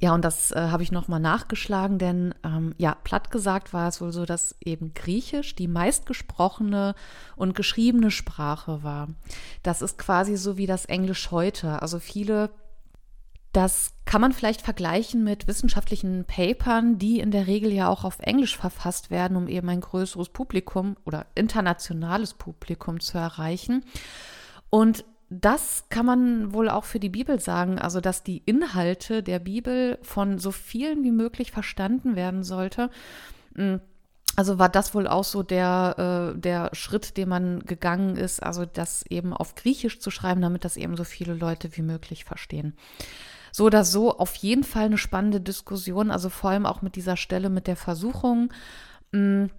ja, 0.00 0.14
und 0.14 0.24
das 0.24 0.52
äh, 0.52 0.68
habe 0.70 0.84
ich 0.84 0.92
nochmal 0.92 1.18
nachgeschlagen, 1.18 1.98
denn 1.98 2.32
ähm, 2.44 2.72
ja, 2.78 2.94
platt 2.94 3.32
gesagt 3.32 3.72
war 3.72 3.88
es 3.88 4.00
wohl 4.00 4.12
so, 4.12 4.26
dass 4.26 4.54
eben 4.64 4.94
Griechisch 4.94 5.56
die 5.56 5.66
meistgesprochene 5.66 6.94
und 7.34 7.56
geschriebene 7.56 8.12
Sprache 8.12 8.84
war. 8.84 9.08
Das 9.64 9.82
ist 9.82 9.98
quasi 9.98 10.36
so 10.36 10.56
wie 10.56 10.66
das 10.66 10.84
Englisch 10.84 11.32
heute. 11.32 11.82
Also 11.82 11.98
viele, 11.98 12.50
das 13.52 13.90
kann 14.04 14.20
man 14.20 14.32
vielleicht 14.32 14.62
vergleichen 14.62 15.24
mit 15.24 15.48
wissenschaftlichen 15.48 16.24
Papern, 16.26 16.98
die 16.98 17.18
in 17.18 17.32
der 17.32 17.48
Regel 17.48 17.72
ja 17.72 17.88
auch 17.88 18.04
auf 18.04 18.20
Englisch 18.20 18.56
verfasst 18.56 19.10
werden, 19.10 19.36
um 19.36 19.48
eben 19.48 19.68
ein 19.68 19.80
größeres 19.80 20.28
Publikum 20.28 20.96
oder 21.06 21.26
internationales 21.34 22.34
Publikum 22.34 23.00
zu 23.00 23.18
erreichen. 23.18 23.84
Und 24.70 25.04
das 25.30 25.84
kann 25.90 26.06
man 26.06 26.52
wohl 26.52 26.68
auch 26.68 26.84
für 26.84 27.00
die 27.00 27.10
Bibel 27.10 27.38
sagen, 27.38 27.78
also 27.78 28.00
dass 28.00 28.22
die 28.22 28.42
Inhalte 28.46 29.22
der 29.22 29.38
Bibel 29.38 29.98
von 30.02 30.38
so 30.38 30.50
vielen 30.52 31.04
wie 31.04 31.10
möglich 31.10 31.52
verstanden 31.52 32.16
werden 32.16 32.44
sollte. 32.44 32.90
Hm, 33.54 33.80
also 34.36 34.58
war 34.58 34.68
das 34.68 34.94
wohl 34.94 35.06
auch 35.06 35.24
so 35.24 35.42
der, 35.42 36.32
äh, 36.36 36.38
der 36.38 36.70
Schritt, 36.72 37.16
den 37.16 37.28
man 37.28 37.60
gegangen 37.60 38.16
ist, 38.16 38.42
also 38.42 38.64
das 38.64 39.04
eben 39.08 39.32
auf 39.32 39.54
Griechisch 39.54 40.00
zu 40.00 40.10
schreiben, 40.10 40.40
damit 40.40 40.64
das 40.64 40.76
eben 40.76 40.96
so 40.96 41.04
viele 41.04 41.34
Leute 41.34 41.76
wie 41.76 41.82
möglich 41.82 42.24
verstehen. 42.24 42.74
So 43.52 43.64
oder 43.64 43.84
so 43.84 44.16
auf 44.16 44.34
jeden 44.36 44.64
Fall 44.64 44.84
eine 44.84 44.98
spannende 44.98 45.40
Diskussion, 45.40 46.10
also 46.10 46.28
vor 46.30 46.50
allem 46.50 46.66
auch 46.66 46.82
mit 46.82 46.96
dieser 46.96 47.16
Stelle 47.16 47.50
mit 47.50 47.66
der 47.66 47.76
Versuchung. 47.76 48.52
Mh, 49.12 49.20
mm, 49.44 49.50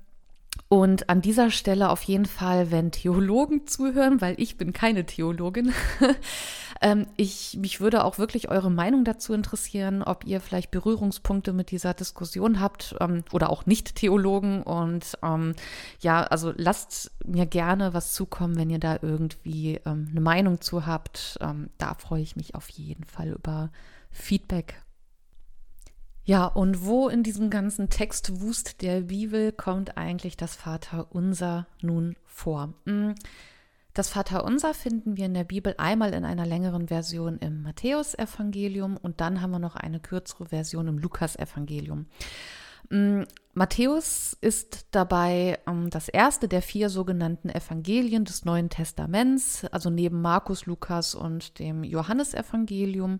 und 0.67 1.09
an 1.09 1.21
dieser 1.21 1.49
Stelle 1.49 1.89
auf 1.89 2.03
jeden 2.03 2.27
Fall, 2.27 2.69
wenn 2.69 2.91
Theologen 2.91 3.65
zuhören, 3.65 4.21
weil 4.21 4.35
ich 4.37 4.55
bin 4.55 4.71
keine 4.71 5.03
Theologin, 5.03 5.73
ähm, 6.81 7.07
ich, 7.17 7.57
mich 7.59 7.81
würde 7.81 8.03
auch 8.03 8.19
wirklich 8.19 8.49
eure 8.49 8.69
Meinung 8.69 9.03
dazu 9.03 9.33
interessieren, 9.33 10.03
ob 10.03 10.25
ihr 10.25 10.39
vielleicht 10.39 10.69
Berührungspunkte 10.69 11.53
mit 11.53 11.71
dieser 11.71 11.95
Diskussion 11.95 12.59
habt 12.59 12.95
ähm, 12.99 13.23
oder 13.31 13.49
auch 13.49 13.65
Nicht-Theologen. 13.65 14.61
Und 14.61 15.17
ähm, 15.23 15.55
ja, 16.01 16.21
also 16.21 16.53
lasst 16.55 17.11
mir 17.25 17.47
gerne 17.47 17.95
was 17.95 18.13
zukommen, 18.13 18.55
wenn 18.55 18.69
ihr 18.69 18.79
da 18.79 18.99
irgendwie 19.01 19.79
ähm, 19.87 20.09
eine 20.11 20.21
Meinung 20.21 20.61
zu 20.61 20.85
habt. 20.85 21.39
Ähm, 21.41 21.71
da 21.79 21.95
freue 21.95 22.21
ich 22.21 22.35
mich 22.35 22.53
auf 22.53 22.69
jeden 22.69 23.05
Fall 23.05 23.29
über 23.29 23.71
Feedback 24.11 24.83
ja, 26.29 26.45
und 26.45 26.85
wo 26.85 27.09
in 27.09 27.23
diesem 27.23 27.49
ganzen 27.49 27.89
Textwust 27.89 28.83
der 28.83 29.01
Bibel 29.01 29.51
kommt 29.51 29.97
eigentlich 29.97 30.37
das 30.37 30.55
Vaterunser 30.55 31.65
nun 31.81 32.17
vor? 32.27 32.75
Hm, 32.85 33.15
das 33.95 34.09
Vaterunser 34.09 34.75
finden 34.75 35.17
wir 35.17 35.25
in 35.25 35.33
der 35.33 35.43
Bibel 35.43 35.73
einmal 35.79 36.13
in 36.13 36.25
einer 36.25 36.45
längeren 36.45 36.87
Version 36.87 37.39
im 37.39 37.63
Matthäusevangelium 37.63 38.95
und 38.95 39.21
dann 39.21 39.41
haben 39.41 39.49
wir 39.49 39.57
noch 39.57 39.75
eine 39.75 39.99
kürzere 39.99 40.45
Version 40.45 40.87
im 40.87 40.99
Lukasevangelium. 40.99 42.05
Hm, 42.91 43.25
Matthäus 43.55 44.37
ist 44.39 44.85
dabei 44.91 45.57
ähm, 45.65 45.89
das 45.89 46.09
erste 46.09 46.47
der 46.47 46.61
vier 46.61 46.91
sogenannten 46.91 47.49
Evangelien 47.49 48.23
des 48.23 48.45
Neuen 48.45 48.69
Testaments, 48.69 49.65
also 49.71 49.89
neben 49.89 50.21
Markus, 50.21 50.67
Lukas 50.67 51.15
und 51.15 51.57
dem 51.57 51.83
Johannesevangelium. 51.83 53.19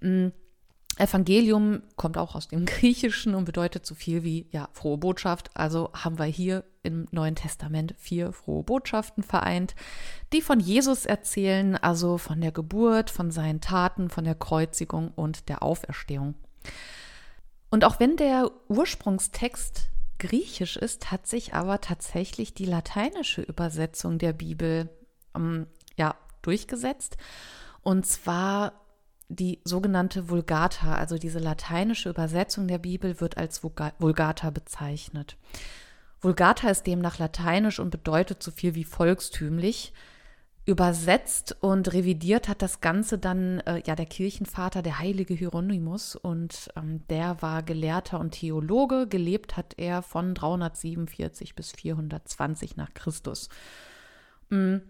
Hm, 0.00 0.32
Evangelium 0.98 1.82
kommt 1.96 2.18
auch 2.18 2.34
aus 2.34 2.48
dem 2.48 2.64
Griechischen 2.66 3.34
und 3.34 3.44
bedeutet 3.44 3.86
so 3.86 3.94
viel 3.94 4.22
wie 4.24 4.46
ja 4.50 4.68
frohe 4.72 4.98
Botschaft. 4.98 5.50
Also 5.54 5.90
haben 5.94 6.18
wir 6.18 6.24
hier 6.26 6.64
im 6.82 7.06
Neuen 7.10 7.34
Testament 7.34 7.94
vier 7.98 8.32
frohe 8.32 8.62
Botschaften 8.62 9.22
vereint, 9.22 9.74
die 10.32 10.42
von 10.42 10.60
Jesus 10.60 11.06
erzählen, 11.06 11.76
also 11.76 12.18
von 12.18 12.40
der 12.40 12.52
Geburt, 12.52 13.10
von 13.10 13.30
seinen 13.30 13.60
Taten, 13.60 14.10
von 14.10 14.24
der 14.24 14.34
Kreuzigung 14.34 15.12
und 15.14 15.48
der 15.48 15.62
Auferstehung. 15.62 16.34
Und 17.70 17.84
auch 17.84 18.00
wenn 18.00 18.16
der 18.16 18.50
Ursprungstext 18.68 19.88
griechisch 20.18 20.76
ist, 20.76 21.10
hat 21.10 21.26
sich 21.26 21.54
aber 21.54 21.80
tatsächlich 21.80 22.54
die 22.54 22.66
lateinische 22.66 23.42
Übersetzung 23.42 24.18
der 24.18 24.32
Bibel 24.32 24.88
ähm, 25.34 25.66
ja 25.96 26.14
durchgesetzt. 26.42 27.16
Und 27.82 28.06
zwar 28.06 28.81
die 29.34 29.60
sogenannte 29.64 30.28
Vulgata, 30.28 30.94
also 30.94 31.16
diese 31.18 31.38
lateinische 31.38 32.10
Übersetzung 32.10 32.68
der 32.68 32.78
Bibel, 32.78 33.20
wird 33.20 33.38
als 33.38 33.62
Vulgata 33.62 34.50
bezeichnet. 34.50 35.36
Vulgata 36.20 36.68
ist 36.70 36.86
demnach 36.86 37.18
lateinisch 37.18 37.80
und 37.80 37.90
bedeutet 37.90 38.42
so 38.42 38.50
viel 38.50 38.74
wie 38.74 38.84
volkstümlich. 38.84 39.92
Übersetzt 40.64 41.56
und 41.60 41.92
revidiert 41.92 42.46
hat 42.46 42.62
das 42.62 42.80
Ganze 42.80 43.18
dann 43.18 43.58
äh, 43.60 43.82
ja 43.84 43.96
der 43.96 44.06
Kirchenvater, 44.06 44.80
der 44.80 45.00
heilige 45.00 45.34
Hieronymus, 45.34 46.14
und 46.14 46.70
ähm, 46.76 47.04
der 47.08 47.42
war 47.42 47.64
Gelehrter 47.64 48.20
und 48.20 48.30
Theologe. 48.30 49.08
Gelebt 49.08 49.56
hat 49.56 49.74
er 49.78 50.02
von 50.02 50.34
347 50.34 51.56
bis 51.56 51.72
420 51.72 52.76
nach 52.76 52.94
Christus. 52.94 53.48
Mhm. 54.50 54.82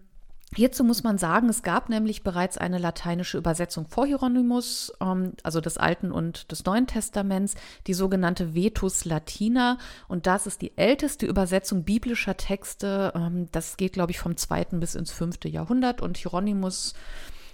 Hierzu 0.55 0.83
muss 0.83 1.03
man 1.03 1.17
sagen, 1.17 1.49
es 1.49 1.63
gab 1.63 1.89
nämlich 1.89 2.23
bereits 2.23 2.57
eine 2.57 2.77
lateinische 2.77 3.37
Übersetzung 3.37 3.87
vor 3.87 4.05
Hieronymus, 4.05 4.93
ähm, 5.01 5.33
also 5.41 5.61
des 5.61 5.77
Alten 5.77 6.11
und 6.11 6.51
des 6.51 6.65
Neuen 6.65 6.85
Testaments, 6.85 7.55
die 7.87 7.93
sogenannte 7.93 8.53
Vetus 8.53 9.05
Latina. 9.05 9.77
Und 10.07 10.27
das 10.27 10.45
ist 10.45 10.61
die 10.61 10.77
älteste 10.77 11.25
Übersetzung 11.25 11.83
biblischer 11.83 12.37
Texte. 12.37 13.13
Ähm, 13.15 13.47
das 13.51 13.77
geht, 13.77 13.93
glaube 13.93 14.11
ich, 14.11 14.19
vom 14.19 14.37
zweiten 14.37 14.79
bis 14.79 14.95
ins 14.95 15.11
fünfte 15.11 15.49
Jahrhundert. 15.49 16.01
Und 16.01 16.17
Hieronymus 16.17 16.93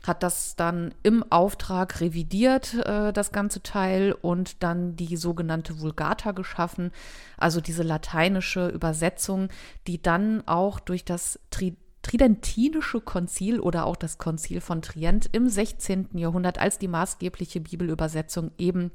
hat 0.05 0.23
das 0.23 0.55
dann 0.55 0.93
im 1.03 1.23
Auftrag 1.29 2.01
revidiert, 2.01 2.73
äh, 2.85 3.13
das 3.13 3.31
ganze 3.31 3.61
Teil, 3.61 4.13
und 4.13 4.63
dann 4.63 4.95
die 4.95 5.17
sogenannte 5.17 5.79
Vulgata 5.79 6.31
geschaffen, 6.31 6.91
also 7.37 7.61
diese 7.61 7.83
lateinische 7.83 8.67
Übersetzung, 8.69 9.49
die 9.87 10.01
dann 10.01 10.43
auch 10.47 10.79
durch 10.79 11.05
das 11.05 11.39
Tri 11.51 11.75
Tridentinische 12.01 13.01
Konzil 13.01 13.59
oder 13.59 13.85
auch 13.85 13.95
das 13.95 14.17
Konzil 14.17 14.61
von 14.61 14.81
Trient 14.81 15.29
im 15.31 15.49
16. 15.49 16.09
Jahrhundert 16.13 16.57
als 16.57 16.79
die 16.79 16.87
maßgebliche 16.87 17.61
Bibelübersetzung 17.61 18.51
eben 18.57 18.91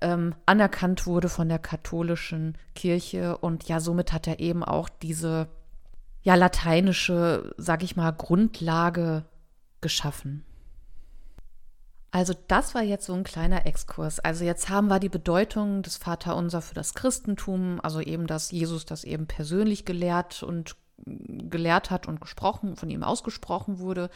ähm, 0.00 0.34
anerkannt 0.46 1.06
wurde 1.06 1.28
von 1.28 1.48
der 1.48 1.58
katholischen 1.58 2.56
Kirche. 2.74 3.38
Und 3.38 3.68
ja, 3.68 3.80
somit 3.80 4.12
hat 4.12 4.26
er 4.26 4.40
eben 4.40 4.62
auch 4.64 4.88
diese 4.88 5.48
ja 6.22 6.34
lateinische, 6.34 7.54
sag 7.56 7.82
ich 7.82 7.96
mal, 7.96 8.10
Grundlage 8.10 9.24
geschaffen. 9.80 10.44
Also 12.12 12.34
das 12.48 12.74
war 12.74 12.82
jetzt 12.82 13.06
so 13.06 13.14
ein 13.14 13.22
kleiner 13.22 13.66
Exkurs. 13.66 14.18
Also 14.18 14.44
jetzt 14.44 14.68
haben 14.68 14.88
wir 14.88 14.98
die 14.98 15.08
Bedeutung 15.08 15.82
des 15.82 15.96
Vaterunser 15.96 16.60
für 16.60 16.74
das 16.74 16.94
Christentum, 16.94 17.80
also 17.82 18.00
eben, 18.00 18.26
dass 18.26 18.50
Jesus 18.50 18.84
das 18.84 19.04
eben 19.04 19.26
persönlich 19.26 19.84
gelehrt 19.84 20.42
und 20.42 20.76
gelehrt 21.06 21.90
hat 21.90 22.08
und 22.08 22.20
gesprochen, 22.20 22.76
von 22.76 22.90
ihm 22.90 23.02
ausgesprochen 23.02 23.78
wurde. 23.78 24.10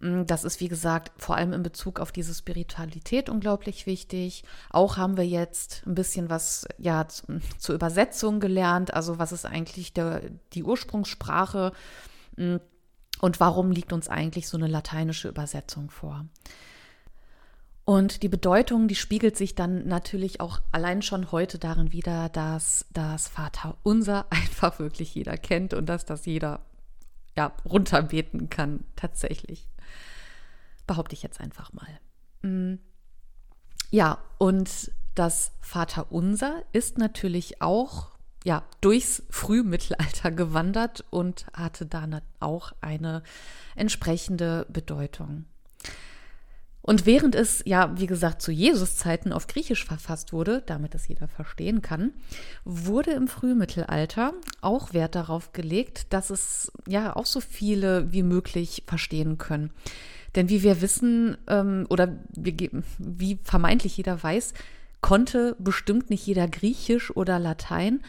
Mm, 0.00 0.24
das 0.26 0.44
ist, 0.44 0.60
wie 0.60 0.68
gesagt, 0.68 1.12
vor 1.16 1.36
allem 1.36 1.52
in 1.52 1.62
Bezug 1.62 2.00
auf 2.00 2.12
diese 2.12 2.34
Spiritualität 2.34 3.28
unglaublich 3.28 3.86
wichtig. 3.86 4.44
Auch 4.70 4.96
haben 4.96 5.16
wir 5.16 5.26
jetzt 5.26 5.82
ein 5.86 5.94
bisschen 5.94 6.30
was 6.30 6.66
ja 6.78 7.06
zur 7.06 7.74
Übersetzung 7.74 8.40
gelernt. 8.40 8.94
Also 8.94 9.18
was 9.18 9.32
ist 9.32 9.46
eigentlich 9.46 9.92
der, 9.92 10.22
die 10.52 10.64
Ursprungssprache 10.64 11.72
mm, 12.36 12.56
und 13.20 13.40
warum 13.40 13.70
liegt 13.70 13.92
uns 13.92 14.08
eigentlich 14.08 14.48
so 14.48 14.56
eine 14.56 14.66
lateinische 14.66 15.28
Übersetzung 15.28 15.90
vor? 15.90 16.26
Und 17.84 18.22
die 18.22 18.28
Bedeutung, 18.28 18.88
die 18.88 18.94
spiegelt 18.94 19.36
sich 19.36 19.54
dann 19.54 19.86
natürlich 19.86 20.40
auch 20.40 20.60
allein 20.72 21.02
schon 21.02 21.32
heute 21.32 21.58
darin 21.58 21.92
wieder, 21.92 22.30
dass 22.30 22.86
das 22.92 23.28
Vaterunser 23.28 24.26
einfach 24.30 24.78
wirklich 24.78 25.14
jeder 25.14 25.36
kennt 25.36 25.74
und 25.74 25.86
dass 25.86 26.04
das 26.04 26.24
jeder 26.24 26.60
ja 27.36 27.52
runterbeten 27.64 28.48
kann, 28.48 28.84
tatsächlich. 28.96 29.68
Behaupte 30.86 31.14
ich 31.14 31.22
jetzt 31.22 31.40
einfach 31.40 31.72
mal. 31.72 31.88
Mm. 32.42 32.78
Ja, 33.90 34.18
und 34.38 34.90
das 35.14 35.52
Vaterunser 35.60 36.62
ist 36.72 36.98
natürlich 36.98 37.60
auch 37.62 38.14
ja, 38.44 38.62
durchs 38.80 39.22
Frühmittelalter 39.30 40.30
gewandert 40.30 41.04
und 41.10 41.46
hatte 41.54 41.86
dann 41.86 42.20
auch 42.40 42.72
eine 42.80 43.22
entsprechende 43.74 44.66
Bedeutung. 44.68 45.46
Und 46.86 47.06
während 47.06 47.34
es 47.34 47.62
ja, 47.64 47.98
wie 47.98 48.06
gesagt, 48.06 48.42
zu 48.42 48.52
Jesus 48.52 48.96
Zeiten 48.96 49.32
auf 49.32 49.46
Griechisch 49.46 49.86
verfasst 49.86 50.34
wurde, 50.34 50.62
damit 50.66 50.94
es 50.94 51.08
jeder 51.08 51.28
verstehen 51.28 51.80
kann, 51.80 52.12
wurde 52.66 53.12
im 53.12 53.26
Frühmittelalter 53.26 54.34
auch 54.60 54.92
Wert 54.92 55.14
darauf 55.14 55.54
gelegt, 55.54 56.12
dass 56.12 56.28
es 56.28 56.70
ja 56.86 57.16
auch 57.16 57.24
so 57.24 57.40
viele 57.40 58.12
wie 58.12 58.22
möglich 58.22 58.82
verstehen 58.86 59.38
können. 59.38 59.70
Denn 60.34 60.50
wie 60.50 60.62
wir 60.62 60.82
wissen, 60.82 61.38
ähm, 61.46 61.86
oder 61.88 62.18
wie, 62.36 62.70
wie 62.98 63.38
vermeintlich 63.44 63.96
jeder 63.96 64.22
weiß, 64.22 64.52
konnte 65.00 65.56
bestimmt 65.58 66.10
nicht 66.10 66.26
jeder 66.26 66.48
Griechisch 66.48 67.16
oder 67.16 67.38
Latein. 67.38 68.02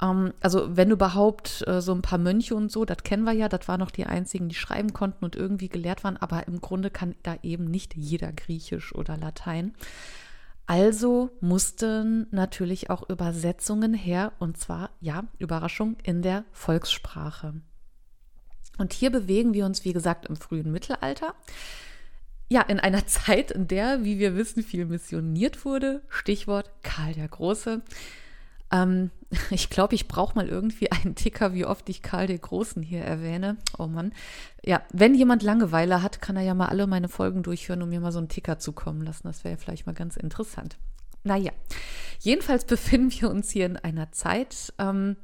Ähm, 0.00 0.32
also 0.40 0.76
wenn 0.76 0.90
überhaupt 0.90 1.64
äh, 1.66 1.80
so 1.80 1.92
ein 1.92 2.02
paar 2.02 2.18
Mönche 2.18 2.54
und 2.54 2.70
so, 2.70 2.84
das 2.84 3.02
kennen 3.02 3.24
wir 3.24 3.32
ja, 3.32 3.48
das 3.48 3.68
waren 3.68 3.80
noch 3.80 3.90
die 3.90 4.06
einzigen, 4.06 4.48
die 4.48 4.54
schreiben 4.54 4.92
konnten 4.92 5.24
und 5.24 5.36
irgendwie 5.36 5.68
gelehrt 5.68 6.04
waren, 6.04 6.16
aber 6.16 6.46
im 6.46 6.60
Grunde 6.60 6.90
kann 6.90 7.14
da 7.22 7.36
eben 7.42 7.64
nicht 7.64 7.96
jeder 7.96 8.32
Griechisch 8.32 8.94
oder 8.94 9.16
Latein. 9.16 9.74
Also 10.66 11.30
mussten 11.40 12.28
natürlich 12.30 12.90
auch 12.90 13.08
Übersetzungen 13.10 13.92
her, 13.92 14.32
und 14.38 14.56
zwar, 14.56 14.90
ja, 15.00 15.24
Überraschung, 15.38 15.96
in 16.04 16.22
der 16.22 16.44
Volkssprache. 16.52 17.54
Und 18.78 18.92
hier 18.92 19.10
bewegen 19.10 19.52
wir 19.52 19.66
uns, 19.66 19.84
wie 19.84 19.92
gesagt, 19.92 20.26
im 20.26 20.36
frühen 20.36 20.70
Mittelalter. 20.70 21.34
Ja, 22.48 22.62
in 22.62 22.78
einer 22.78 23.04
Zeit, 23.08 23.50
in 23.50 23.66
der, 23.66 24.04
wie 24.04 24.20
wir 24.20 24.36
wissen, 24.36 24.62
viel 24.62 24.86
missioniert 24.86 25.64
wurde. 25.64 26.02
Stichwort 26.08 26.70
Karl 26.82 27.14
der 27.14 27.28
Große. 27.28 27.82
Ähm, 28.70 29.10
ich 29.50 29.70
glaube, 29.70 29.94
ich 29.94 30.08
brauche 30.08 30.34
mal 30.34 30.48
irgendwie 30.48 30.90
einen 30.92 31.14
Ticker, 31.14 31.54
wie 31.54 31.64
oft 31.64 31.88
ich 31.88 32.02
Karl 32.02 32.26
den 32.26 32.40
Großen 32.40 32.82
hier 32.82 33.02
erwähne. 33.02 33.56
Oh 33.78 33.86
Mann. 33.86 34.12
Ja, 34.64 34.82
wenn 34.92 35.14
jemand 35.14 35.42
Langeweile 35.42 36.02
hat, 36.02 36.20
kann 36.20 36.36
er 36.36 36.42
ja 36.42 36.54
mal 36.54 36.68
alle 36.68 36.86
meine 36.86 37.08
Folgen 37.08 37.42
durchhören 37.42 37.82
und 37.82 37.90
mir 37.90 38.00
mal 38.00 38.12
so 38.12 38.18
einen 38.18 38.28
Ticker 38.28 38.58
zukommen 38.58 39.02
lassen. 39.02 39.26
Das 39.28 39.44
wäre 39.44 39.54
ja 39.54 39.60
vielleicht 39.60 39.86
mal 39.86 39.94
ganz 39.94 40.16
interessant. 40.16 40.78
Naja, 41.22 41.52
Jedenfalls 42.20 42.66
befinden 42.66 43.10
wir 43.18 43.30
uns 43.30 43.50
hier 43.50 43.66
in 43.66 43.78
einer 43.78 44.12
Zeit, 44.12 44.74
ähm, 44.78 45.16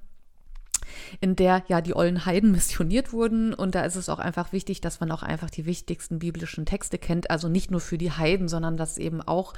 in 1.20 1.36
der 1.36 1.62
ja 1.68 1.80
die 1.82 1.94
ollen 1.94 2.24
Heiden 2.24 2.50
missioniert 2.52 3.12
wurden. 3.12 3.52
Und 3.52 3.74
da 3.74 3.82
ist 3.82 3.96
es 3.96 4.08
auch 4.08 4.18
einfach 4.18 4.52
wichtig, 4.52 4.80
dass 4.80 5.00
man 5.00 5.12
auch 5.12 5.22
einfach 5.22 5.50
die 5.50 5.66
wichtigsten 5.66 6.18
biblischen 6.18 6.64
Texte 6.64 6.98
kennt. 6.98 7.30
Also 7.30 7.48
nicht 7.48 7.70
nur 7.70 7.80
für 7.80 7.98
die 7.98 8.12
Heiden, 8.12 8.48
sondern 8.48 8.78
dass 8.78 8.96
eben 8.96 9.20
auch 9.20 9.52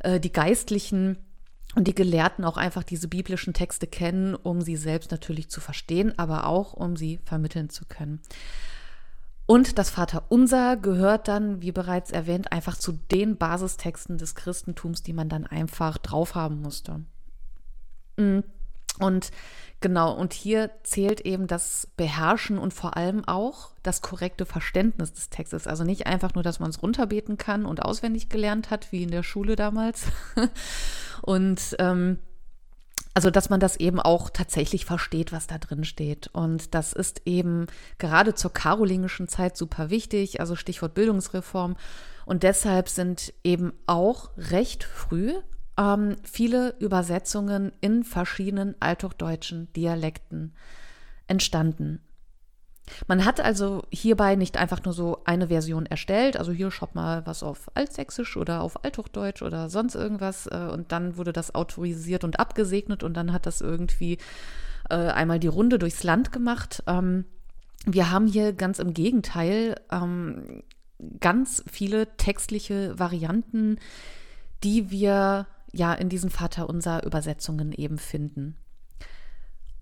äh, 0.00 0.18
die 0.18 0.32
Geistlichen 0.32 1.18
und 1.74 1.86
die 1.86 1.94
Gelehrten 1.94 2.44
auch 2.44 2.56
einfach 2.56 2.82
diese 2.82 3.08
biblischen 3.08 3.54
Texte 3.54 3.86
kennen, 3.86 4.34
um 4.34 4.60
sie 4.60 4.76
selbst 4.76 5.10
natürlich 5.10 5.48
zu 5.48 5.60
verstehen, 5.60 6.18
aber 6.18 6.46
auch 6.46 6.72
um 6.72 6.96
sie 6.96 7.20
vermitteln 7.24 7.70
zu 7.70 7.84
können. 7.84 8.20
Und 9.46 9.78
das 9.78 9.90
Vaterunser 9.90 10.76
gehört 10.76 11.26
dann, 11.26 11.60
wie 11.60 11.72
bereits 11.72 12.12
erwähnt, 12.12 12.52
einfach 12.52 12.76
zu 12.76 12.92
den 12.92 13.36
Basistexten 13.36 14.16
des 14.16 14.36
Christentums, 14.36 15.02
die 15.02 15.12
man 15.12 15.28
dann 15.28 15.46
einfach 15.46 15.98
drauf 15.98 16.36
haben 16.36 16.60
musste. 16.60 17.04
Mm. 18.16 18.40
Und 19.00 19.30
genau, 19.80 20.12
und 20.12 20.32
hier 20.32 20.70
zählt 20.82 21.20
eben 21.22 21.46
das 21.46 21.88
Beherrschen 21.96 22.58
und 22.58 22.74
vor 22.74 22.96
allem 22.96 23.24
auch 23.26 23.70
das 23.82 24.02
korrekte 24.02 24.46
Verständnis 24.46 25.12
des 25.12 25.30
Textes. 25.30 25.66
Also 25.66 25.84
nicht 25.84 26.06
einfach 26.06 26.34
nur, 26.34 26.42
dass 26.42 26.60
man 26.60 26.70
es 26.70 26.82
runterbeten 26.82 27.38
kann 27.38 27.64
und 27.64 27.82
auswendig 27.82 28.28
gelernt 28.28 28.70
hat, 28.70 28.92
wie 28.92 29.02
in 29.02 29.10
der 29.10 29.22
Schule 29.22 29.56
damals. 29.56 30.04
und 31.22 31.76
ähm, 31.78 32.18
also, 33.12 33.30
dass 33.30 33.50
man 33.50 33.58
das 33.58 33.76
eben 33.76 33.98
auch 33.98 34.30
tatsächlich 34.30 34.84
versteht, 34.84 35.32
was 35.32 35.48
da 35.48 35.58
drin 35.58 35.84
steht. 35.84 36.28
Und 36.32 36.74
das 36.74 36.92
ist 36.92 37.22
eben 37.24 37.66
gerade 37.98 38.34
zur 38.34 38.52
karolingischen 38.52 39.26
Zeit 39.26 39.56
super 39.56 39.90
wichtig, 39.90 40.38
also 40.40 40.54
Stichwort 40.54 40.94
Bildungsreform. 40.94 41.76
Und 42.24 42.44
deshalb 42.44 42.88
sind 42.88 43.32
eben 43.42 43.72
auch 43.86 44.30
recht 44.36 44.84
früh 44.84 45.34
ähm, 45.80 46.16
viele 46.22 46.74
Übersetzungen 46.78 47.72
in 47.80 48.04
verschiedenen 48.04 48.74
althochdeutschen 48.80 49.72
Dialekten 49.72 50.52
entstanden. 51.26 52.00
Man 53.06 53.24
hat 53.24 53.40
also 53.40 53.84
hierbei 53.90 54.34
nicht 54.34 54.56
einfach 54.56 54.84
nur 54.84 54.92
so 54.92 55.22
eine 55.24 55.48
Version 55.48 55.86
erstellt, 55.86 56.36
also 56.36 56.52
hier 56.52 56.70
schaut 56.70 56.94
mal 56.94 57.24
was 57.24 57.42
auf 57.42 57.70
Altsächsisch 57.74 58.36
oder 58.36 58.62
auf 58.62 58.84
Althochdeutsch 58.84 59.42
oder 59.42 59.70
sonst 59.70 59.94
irgendwas 59.94 60.48
äh, 60.48 60.68
und 60.70 60.92
dann 60.92 61.16
wurde 61.16 61.32
das 61.32 61.54
autorisiert 61.54 62.24
und 62.24 62.40
abgesegnet 62.40 63.02
und 63.02 63.14
dann 63.14 63.32
hat 63.32 63.46
das 63.46 63.60
irgendwie 63.60 64.18
äh, 64.90 64.96
einmal 64.96 65.38
die 65.38 65.46
Runde 65.46 65.78
durchs 65.78 66.02
Land 66.02 66.32
gemacht. 66.32 66.82
Ähm, 66.88 67.24
wir 67.86 68.10
haben 68.10 68.26
hier 68.26 68.52
ganz 68.52 68.80
im 68.80 68.92
Gegenteil 68.92 69.80
ähm, 69.90 70.64
ganz 71.20 71.64
viele 71.70 72.16
textliche 72.16 72.98
Varianten, 72.98 73.78
die 74.64 74.90
wir 74.90 75.46
ja 75.72 75.94
in 75.94 76.08
diesen 76.08 76.30
Vaterunser 76.30 77.04
Übersetzungen 77.04 77.72
eben 77.72 77.98
finden. 77.98 78.56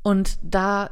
Und 0.03 0.39
da 0.43 0.91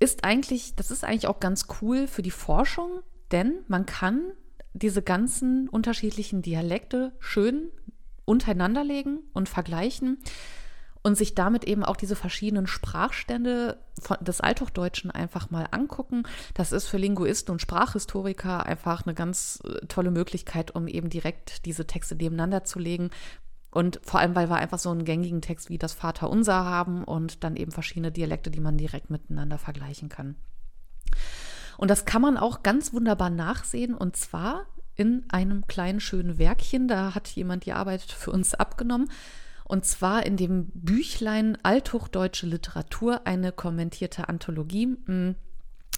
ist 0.00 0.24
eigentlich, 0.24 0.76
das 0.76 0.90
ist 0.90 1.04
eigentlich 1.04 1.26
auch 1.26 1.40
ganz 1.40 1.66
cool 1.80 2.06
für 2.06 2.22
die 2.22 2.30
Forschung, 2.30 3.00
denn 3.32 3.60
man 3.68 3.86
kann 3.86 4.32
diese 4.72 5.02
ganzen 5.02 5.68
unterschiedlichen 5.68 6.42
Dialekte 6.42 7.12
schön 7.18 7.70
untereinander 8.24 8.84
legen 8.84 9.20
und 9.32 9.48
vergleichen 9.48 10.18
und 11.02 11.16
sich 11.16 11.34
damit 11.34 11.64
eben 11.64 11.84
auch 11.84 11.96
diese 11.96 12.16
verschiedenen 12.16 12.66
Sprachstände 12.66 13.78
des 14.20 14.40
Althochdeutschen 14.40 15.10
einfach 15.10 15.50
mal 15.50 15.66
angucken. 15.70 16.24
Das 16.54 16.72
ist 16.72 16.86
für 16.86 16.98
Linguisten 16.98 17.52
und 17.52 17.62
Sprachhistoriker 17.62 18.66
einfach 18.66 19.06
eine 19.06 19.14
ganz 19.14 19.60
äh, 19.64 19.86
tolle 19.86 20.10
Möglichkeit, 20.10 20.74
um 20.74 20.86
eben 20.86 21.08
direkt 21.08 21.64
diese 21.66 21.86
Texte 21.86 22.14
nebeneinander 22.14 22.64
zu 22.64 22.78
legen, 22.78 23.10
und 23.70 24.00
vor 24.02 24.20
allem, 24.20 24.34
weil 24.34 24.48
wir 24.48 24.56
einfach 24.56 24.78
so 24.78 24.90
einen 24.90 25.04
gängigen 25.04 25.42
Text 25.42 25.68
wie 25.68 25.78
das 25.78 25.92
Vaterunser 25.92 26.64
haben 26.64 27.04
und 27.04 27.44
dann 27.44 27.56
eben 27.56 27.70
verschiedene 27.70 28.10
Dialekte, 28.12 28.50
die 28.50 28.60
man 28.60 28.78
direkt 28.78 29.10
miteinander 29.10 29.58
vergleichen 29.58 30.08
kann. 30.08 30.36
Und 31.76 31.88
das 31.88 32.04
kann 32.04 32.22
man 32.22 32.36
auch 32.36 32.62
ganz 32.62 32.92
wunderbar 32.92 33.30
nachsehen 33.30 33.94
und 33.94 34.16
zwar 34.16 34.66
in 34.96 35.24
einem 35.28 35.66
kleinen 35.68 36.00
schönen 36.00 36.38
Werkchen. 36.38 36.88
Da 36.88 37.14
hat 37.14 37.28
jemand 37.28 37.66
die 37.66 37.72
Arbeit 37.72 38.02
für 38.02 38.32
uns 38.32 38.54
abgenommen. 38.54 39.08
Und 39.64 39.84
zwar 39.84 40.26
in 40.26 40.36
dem 40.36 40.70
Büchlein 40.74 41.56
Althochdeutsche 41.62 42.46
Literatur, 42.46 43.26
eine 43.26 43.52
kommentierte 43.52 44.28
Anthologie. 44.28 44.96
Hm, 45.06 45.36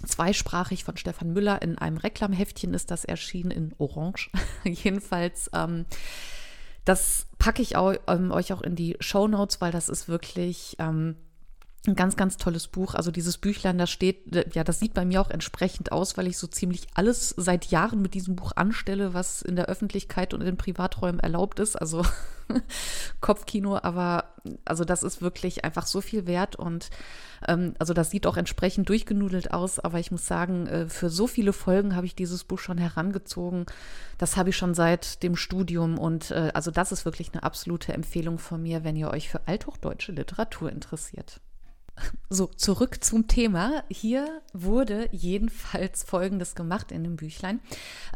zweisprachig 0.05 0.85
von 0.85 0.99
Stefan 0.99 1.33
Müller. 1.33 1.63
In 1.63 1.79
einem 1.79 1.97
Reklamheftchen 1.97 2.75
ist 2.75 2.91
das 2.91 3.07
erschienen 3.07 3.51
in 3.51 3.75
Orange. 3.79 4.31
Jedenfalls 4.65 5.51
ähm, 5.55 5.87
das 6.91 7.29
packe 7.39 7.63
ich 7.63 7.77
auch, 7.77 7.95
ähm, 8.09 8.33
euch 8.33 8.53
auch 8.53 8.63
in 8.63 8.75
die 8.75 8.97
Show 8.99 9.29
Notes, 9.29 9.61
weil 9.61 9.71
das 9.71 9.89
ist 9.89 10.09
wirklich 10.09 10.75
ähm, 10.81 11.15
ein 11.87 11.97
ganz, 11.97 12.17
ganz 12.17 12.37
tolles 12.37 12.69
Buch. 12.69 12.95
Also 12.95 13.11
dieses 13.11 13.39
Büchlein, 13.39 13.79
das 13.79 13.91
steht, 13.91 14.37
äh, 14.37 14.45
ja, 14.53 14.65
das 14.65 14.81
sieht 14.81 14.93
bei 14.93 15.05
mir 15.05 15.21
auch 15.21 15.31
entsprechend 15.31 15.93
aus, 15.93 16.17
weil 16.19 16.27
ich 16.27 16.37
so 16.37 16.47
ziemlich 16.47 16.87
alles 16.95 17.31
seit 17.37 17.67
Jahren 17.67 18.03
mit 18.03 18.13
diesem 18.13 18.37
Buch 18.37 18.53
anstelle, 18.55 19.15
was 19.15 19.41
in 19.41 19.57
der 19.57 19.67
Öffentlichkeit 19.67 20.35
und 20.35 20.41
in 20.41 20.47
den 20.47 20.57
Privaträumen 20.59 21.21
erlaubt 21.21 21.59
ist. 21.59 21.77
Also 21.77 22.05
Kopfkino, 23.23 23.79
aber 23.83 24.35
also 24.67 24.85
das 24.85 25.03
ist 25.03 25.23
wirklich 25.23 25.65
einfach 25.65 25.87
so 25.87 26.03
viel 26.03 26.27
wert 26.27 26.55
und 26.55 26.91
ähm, 27.49 27.75
also 27.79 27.95
das 27.95 28.11
sieht 28.11 28.27
auch 28.27 28.37
entsprechend 28.37 28.91
durchgenudelt 28.91 29.55
aus, 29.55 29.79
aber 29.79 29.99
ich 29.99 30.11
muss 30.11 30.27
sagen, 30.27 30.67
äh, 30.67 30.89
für 30.89 31.09
so 31.09 31.27
viele 31.27 31.55
Folgen 31.55 31.97
habe 31.97 32.05
ich 32.05 32.15
dieses 32.15 32.45
Buch 32.45 32.59
schon 32.59 32.77
herangezogen. 32.77 33.65
Das 34.19 34.37
habe 34.37 34.51
ich 34.51 34.57
schon 34.57 34.75
seit 34.75 35.23
dem 35.23 35.35
Studium 35.35 35.99
und 35.99 36.31
äh, 36.31 36.51
also 36.53 36.71
das 36.71 36.93
ist 36.93 37.07
wirklich 37.07 37.33
eine 37.33 37.43
absolute 37.43 37.95
Empfehlung 37.95 38.39
von 38.39 38.63
mir, 38.63 38.85
wenn 38.85 38.97
ihr 38.97 39.11
euch 39.11 39.31
für 39.31 39.47
althochdeutsche 39.47 40.13
Literatur 40.13 40.71
interessiert. 40.71 41.41
So, 42.29 42.47
zurück 42.47 43.03
zum 43.03 43.27
Thema. 43.27 43.83
Hier 43.91 44.41
wurde 44.53 45.09
jedenfalls 45.11 46.05
Folgendes 46.05 46.55
gemacht 46.55 46.93
in 46.93 47.03
dem 47.03 47.17
Büchlein. 47.17 47.61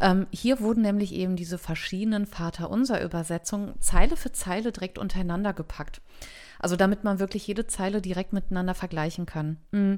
Ähm, 0.01 0.27
hier 0.31 0.61
wurden 0.61 0.83
nämlich 0.83 1.13
eben 1.13 1.37
diese 1.37 1.59
verschiedenen 1.59 2.27
Vaterunser-Übersetzungen 2.27 3.75
Zeile 3.81 4.17
für 4.17 4.33
Zeile 4.33 4.71
direkt 4.73 4.99
untereinander 4.99 5.53
gepackt. 5.53 6.01
Also 6.59 6.77
damit 6.77 7.05
man 7.05 7.19
wirklich 7.19 7.47
jede 7.47 7.67
Zeile 7.67 8.01
direkt 8.01 8.33
miteinander 8.33 8.75
vergleichen 8.75 9.27
kann. 9.27 9.59
Mm. 9.73 9.95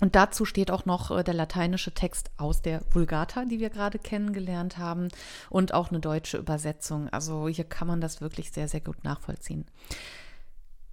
Und 0.00 0.14
dazu 0.14 0.44
steht 0.44 0.70
auch 0.70 0.84
noch 0.84 1.10
äh, 1.10 1.24
der 1.24 1.34
lateinische 1.34 1.92
Text 1.92 2.30
aus 2.36 2.62
der 2.62 2.82
Vulgata, 2.92 3.44
die 3.44 3.58
wir 3.58 3.70
gerade 3.70 3.98
kennengelernt 3.98 4.78
haben, 4.78 5.08
und 5.50 5.74
auch 5.74 5.90
eine 5.90 5.98
deutsche 6.00 6.38
Übersetzung. 6.38 7.08
Also 7.08 7.48
hier 7.48 7.64
kann 7.64 7.88
man 7.88 8.00
das 8.00 8.20
wirklich 8.20 8.52
sehr, 8.52 8.68
sehr 8.68 8.80
gut 8.80 9.02
nachvollziehen. 9.02 9.66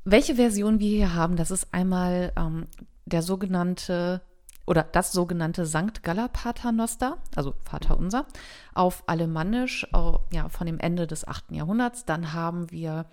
Welche 0.08 0.36
Version 0.36 0.80
wir 0.80 0.90
hier 0.90 1.16
haben, 1.16 1.36
das 1.36 1.50
ist 1.50 1.74
einmal 1.74 2.32
ähm, 2.38 2.68
der 3.06 3.24
sogenannte 3.24 4.22
oder 4.68 4.84
das 4.84 5.12
sogenannte 5.12 5.66
Sankt 5.66 6.04
Galler 6.04 6.28
Paternoster, 6.28 7.18
also 7.36 7.56
Vaterunser, 7.64 8.28
auf 8.76 9.04
Alemannisch 9.08 9.88
äh, 9.94 10.12
ja, 10.32 10.48
von 10.50 10.68
dem 10.68 10.80
Ende 10.80 11.08
des 11.08 11.28
8. 11.28 11.52
Jahrhunderts. 11.54 12.06
Dann 12.06 12.34
haben 12.34 12.70
wir 12.70 13.08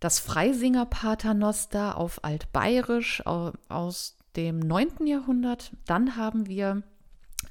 das 0.00 0.18
Freisinger 0.18 0.84
Paternoster 0.84 1.96
auf 1.96 2.22
Altbayerisch 2.24 3.24
aus 3.24 4.18
dem 4.36 4.58
9. 4.58 5.06
Jahrhundert. 5.06 5.72
Dann 5.86 6.16
haben 6.16 6.46
wir 6.46 6.82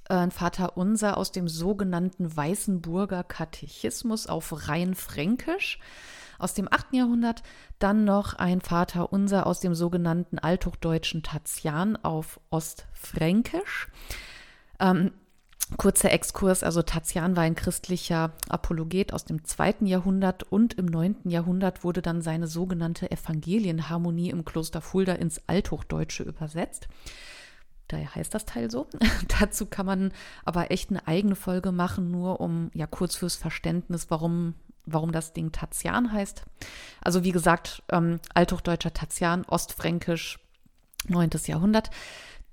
äh, 0.08 0.13
ein 0.13 0.32
Vaterunser 0.32 1.17
aus 1.17 1.32
dem 1.32 1.47
sogenannten 1.47 2.36
Weißenburger 2.36 3.24
Katechismus 3.24 4.28
auf 4.28 4.67
Rheinfränkisch 4.67 5.80
aus 6.42 6.54
dem 6.54 6.68
8. 6.72 6.94
Jahrhundert, 6.94 7.44
dann 7.80 8.04
noch 8.04 8.34
ein 8.34 8.62
Vater 8.62 9.12
unser 9.14 9.48
aus 9.48 9.60
dem 9.60 9.76
sogenannten 9.76 10.40
althochdeutschen 10.40 11.24
Tatian 11.24 11.96
auf 11.98 12.40
Ostfränkisch. 12.50 13.90
Ähm, 14.80 15.12
Kurzer 15.78 16.12
Exkurs, 16.12 16.64
also 16.64 16.82
Tatian 16.82 17.38
war 17.38 17.44
ein 17.44 17.56
christlicher 17.56 18.34
Apologet 18.50 19.14
aus 19.14 19.24
dem 19.24 19.46
2. 19.46 19.76
Jahrhundert 19.86 20.44
und 20.44 20.74
im 20.74 20.86
9. 20.86 21.30
Jahrhundert 21.30 21.86
wurde 21.86 22.02
dann 22.02 22.22
seine 22.22 22.48
sogenannte 22.48 23.10
Evangelienharmonie 23.10 24.32
im 24.32 24.44
Kloster 24.44 24.82
Fulda 24.82 25.14
ins 25.14 25.42
Althochdeutsche 25.48 26.24
übersetzt. 26.24 26.90
Daher 27.88 28.16
heißt 28.16 28.34
das 28.34 28.46
Teil 28.46 28.70
so. 28.70 28.88
Dazu 29.40 29.66
kann 29.66 29.86
man 29.86 30.12
aber 30.44 30.72
echt 30.72 30.90
eine 30.90 31.08
eigene 31.08 31.36
Folge 31.36 31.72
machen, 31.72 32.12
nur 32.12 32.42
um 32.42 32.70
ja 32.74 32.86
kurz 32.86 33.16
fürs 33.16 33.36
Verständnis, 33.38 34.08
warum 34.10 34.56
warum 34.86 35.12
das 35.12 35.34
Ding 35.34 35.52
Tatian 35.52 36.12
heißt. 36.12 36.44
Also 37.02 37.24
wie 37.24 37.32
gesagt, 37.32 37.84
ähm, 37.91 38.20
althochdeutscher 38.34 38.94
Tatian, 38.94 39.46
ostfränkisch, 39.46 40.39
9. 41.08 41.30
Jahrhundert. 41.46 41.89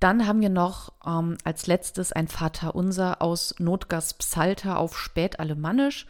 Dann 0.01 0.27
haben 0.27 0.41
wir 0.41 0.49
noch 0.49 0.93
ähm, 1.05 1.39
als 1.45 1.67
letztes 1.67 2.13
ein 2.13 2.29
Vaterunser 2.29 3.21
aus 3.21 3.55
Notgas 3.59 4.15
Psalter 4.15 4.79
auf 4.79 4.97
Spätalemannisch. 4.97 6.07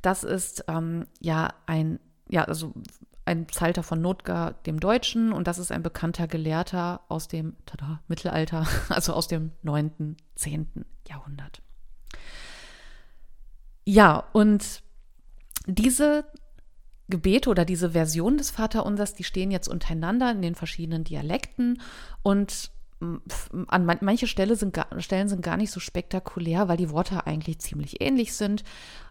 Das 0.00 0.24
ist 0.24 0.64
ähm, 0.68 1.06
ja 1.20 1.48
ein, 1.66 1.98
ja, 2.28 2.44
also 2.44 2.72
ein 3.24 3.46
Psalter 3.46 3.82
von 3.82 4.00
Notgar 4.00 4.52
dem 4.66 4.80
Deutschen 4.80 5.32
und 5.32 5.46
das 5.46 5.58
ist 5.58 5.72
ein 5.72 5.82
bekannter 5.82 6.26
Gelehrter 6.26 7.00
aus 7.08 7.28
dem 7.28 7.56
tada, 7.66 8.00
Mittelalter, 8.08 8.66
also 8.88 9.12
aus 9.12 9.28
dem 9.28 9.52
9., 9.62 10.16
10. 10.36 10.84
Jahrhundert. 11.08 11.62
Ja, 13.84 14.24
und 14.32 14.82
diese 15.66 16.24
Gebete 17.08 17.50
oder 17.50 17.64
diese 17.64 17.90
Version 17.90 18.38
des 18.38 18.50
Vaterunsers, 18.50 19.14
die 19.14 19.24
stehen 19.24 19.50
jetzt 19.50 19.68
untereinander 19.68 20.30
in 20.30 20.42
den 20.42 20.54
verschiedenen 20.54 21.04
Dialekten 21.04 21.80
und 22.22 22.70
an 23.66 23.98
manche 24.00 24.26
Stelle 24.26 24.56
sind, 24.56 24.78
Stellen 24.98 25.28
sind 25.28 25.42
gar 25.42 25.56
nicht 25.56 25.72
so 25.72 25.80
spektakulär, 25.80 26.68
weil 26.68 26.76
die 26.76 26.90
Worte 26.90 27.26
eigentlich 27.26 27.58
ziemlich 27.58 28.00
ähnlich 28.00 28.34
sind. 28.34 28.62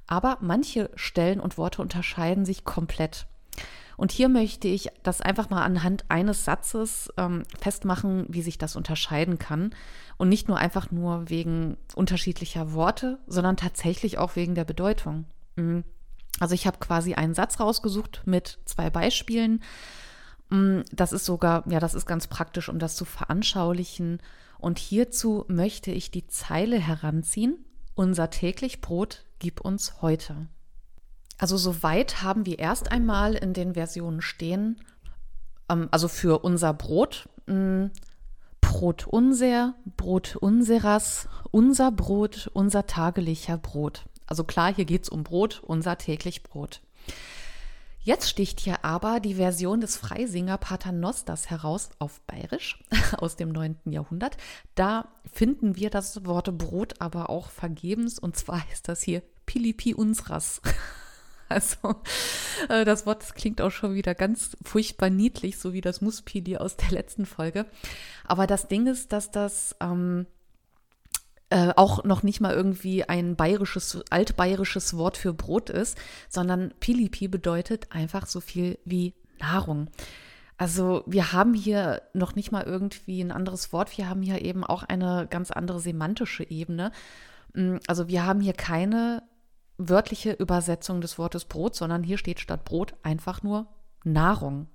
Aber 0.07 0.37
manche 0.39 0.89
Stellen 0.95 1.39
und 1.39 1.57
Worte 1.57 1.81
unterscheiden 1.81 2.45
sich 2.45 2.63
komplett. 2.63 3.27
Und 3.97 4.11
hier 4.11 4.29
möchte 4.29 4.67
ich 4.67 4.89
das 5.03 5.21
einfach 5.21 5.49
mal 5.49 5.63
anhand 5.63 6.05
eines 6.09 6.45
Satzes 6.45 7.11
ähm, 7.17 7.43
festmachen, 7.59 8.25
wie 8.29 8.41
sich 8.41 8.57
das 8.57 8.75
unterscheiden 8.75 9.37
kann. 9.37 9.75
Und 10.17 10.29
nicht 10.29 10.47
nur 10.47 10.57
einfach 10.57 10.89
nur 10.91 11.29
wegen 11.29 11.77
unterschiedlicher 11.93 12.73
Worte, 12.73 13.19
sondern 13.27 13.57
tatsächlich 13.57 14.17
auch 14.17 14.35
wegen 14.35 14.55
der 14.55 14.65
Bedeutung. 14.65 15.25
Mhm. 15.55 15.83
Also 16.41 16.55
ich 16.55 16.65
habe 16.65 16.79
quasi 16.79 17.13
einen 17.13 17.35
Satz 17.35 17.59
rausgesucht 17.59 18.23
mit 18.25 18.57
zwei 18.65 18.89
Beispielen. 18.89 19.61
Mm, 20.49 20.79
das 20.91 21.13
ist 21.13 21.23
sogar, 21.23 21.63
ja, 21.69 21.79
das 21.79 21.93
ist 21.93 22.07
ganz 22.07 22.25
praktisch, 22.25 22.67
um 22.67 22.79
das 22.79 22.95
zu 22.95 23.05
veranschaulichen. 23.05 24.19
Und 24.57 24.79
hierzu 24.79 25.45
möchte 25.47 25.91
ich 25.91 26.09
die 26.09 26.25
Zeile 26.25 26.79
heranziehen. 26.79 27.63
Unser 27.93 28.31
täglich 28.31 28.81
Brot 28.81 29.23
gib 29.37 29.61
uns 29.61 30.01
heute. 30.01 30.47
Also 31.37 31.57
soweit 31.57 32.23
haben 32.23 32.47
wir 32.47 32.57
erst 32.57 32.91
einmal 32.91 33.35
in 33.35 33.53
den 33.53 33.75
Versionen 33.75 34.21
stehen, 34.21 34.81
ähm, 35.69 35.89
also 35.91 36.07
für 36.07 36.39
unser 36.39 36.73
Brot, 36.73 37.29
mm, 37.45 37.85
Brot 38.61 39.05
unser, 39.05 39.75
Brot 39.95 40.37
unseras, 40.37 41.27
unser 41.51 41.91
Brot, 41.91 42.49
unser 42.55 42.87
tagelicher 42.87 43.59
Brot. 43.59 44.05
Also 44.31 44.45
klar, 44.45 44.73
hier 44.73 44.85
geht 44.85 45.03
es 45.03 45.09
um 45.09 45.23
Brot, 45.23 45.61
unser 45.61 45.97
täglich 45.97 46.41
Brot. 46.41 46.79
Jetzt 47.99 48.29
sticht 48.29 48.61
hier 48.61 48.85
aber 48.85 49.19
die 49.19 49.35
Version 49.35 49.81
des 49.81 49.97
Freisinger 49.97 50.57
Paternosters 50.57 51.49
heraus 51.49 51.89
auf 51.99 52.21
Bayerisch 52.21 52.81
aus 53.17 53.35
dem 53.35 53.49
9. 53.49 53.79
Jahrhundert. 53.83 54.37
Da 54.73 55.09
finden 55.33 55.75
wir 55.75 55.89
das 55.89 56.25
Wort 56.25 56.57
Brot 56.57 57.01
aber 57.01 57.29
auch 57.29 57.49
vergebens 57.49 58.19
und 58.19 58.37
zwar 58.37 58.63
ist 58.71 58.87
das 58.87 59.01
hier 59.01 59.21
Pilipi 59.45 59.93
unsras. 59.93 60.61
Also 61.49 61.95
äh, 62.69 62.85
das 62.85 63.05
Wort 63.05 63.23
das 63.23 63.33
klingt 63.33 63.59
auch 63.59 63.71
schon 63.71 63.93
wieder 63.93 64.15
ganz 64.15 64.55
furchtbar 64.63 65.09
niedlich, 65.09 65.59
so 65.59 65.73
wie 65.73 65.81
das 65.81 65.99
Muspili 65.99 66.55
aus 66.55 66.77
der 66.77 66.91
letzten 66.91 67.25
Folge. 67.25 67.65
Aber 68.23 68.47
das 68.47 68.69
Ding 68.69 68.87
ist, 68.87 69.11
dass 69.11 69.31
das 69.31 69.75
ähm, 69.81 70.27
äh, 71.51 71.73
auch 71.75 72.05
noch 72.05 72.23
nicht 72.23 72.39
mal 72.39 72.53
irgendwie 72.53 73.03
ein 73.03 73.35
bayerisches, 73.35 73.99
altbayerisches 74.09 74.95
Wort 74.95 75.17
für 75.17 75.33
Brot 75.33 75.69
ist, 75.69 75.97
sondern 76.29 76.73
Pilipi 76.79 77.27
bedeutet 77.27 77.91
einfach 77.91 78.25
so 78.25 78.39
viel 78.39 78.79
wie 78.85 79.13
Nahrung. 79.39 79.89
Also 80.57 81.03
wir 81.07 81.33
haben 81.33 81.53
hier 81.53 82.03
noch 82.13 82.35
nicht 82.35 82.53
mal 82.53 82.63
irgendwie 82.63 83.19
ein 83.21 83.31
anderes 83.31 83.73
Wort, 83.73 83.97
wir 83.97 84.07
haben 84.07 84.21
hier 84.21 84.41
eben 84.41 84.63
auch 84.63 84.83
eine 84.83 85.27
ganz 85.29 85.51
andere 85.51 85.81
semantische 85.81 86.49
Ebene. 86.49 86.93
Mm, 87.53 87.77
also 87.85 88.07
wir 88.07 88.25
haben 88.25 88.39
hier 88.39 88.53
keine 88.53 89.23
wörtliche 89.77 90.31
Übersetzung 90.31 91.01
des 91.01 91.17
Wortes 91.17 91.43
Brot, 91.43 91.75
sondern 91.75 92.01
hier 92.01 92.17
steht 92.17 92.39
statt 92.39 92.63
Brot 92.63 92.93
einfach 93.03 93.43
nur 93.43 93.67
Nahrung. 94.05 94.67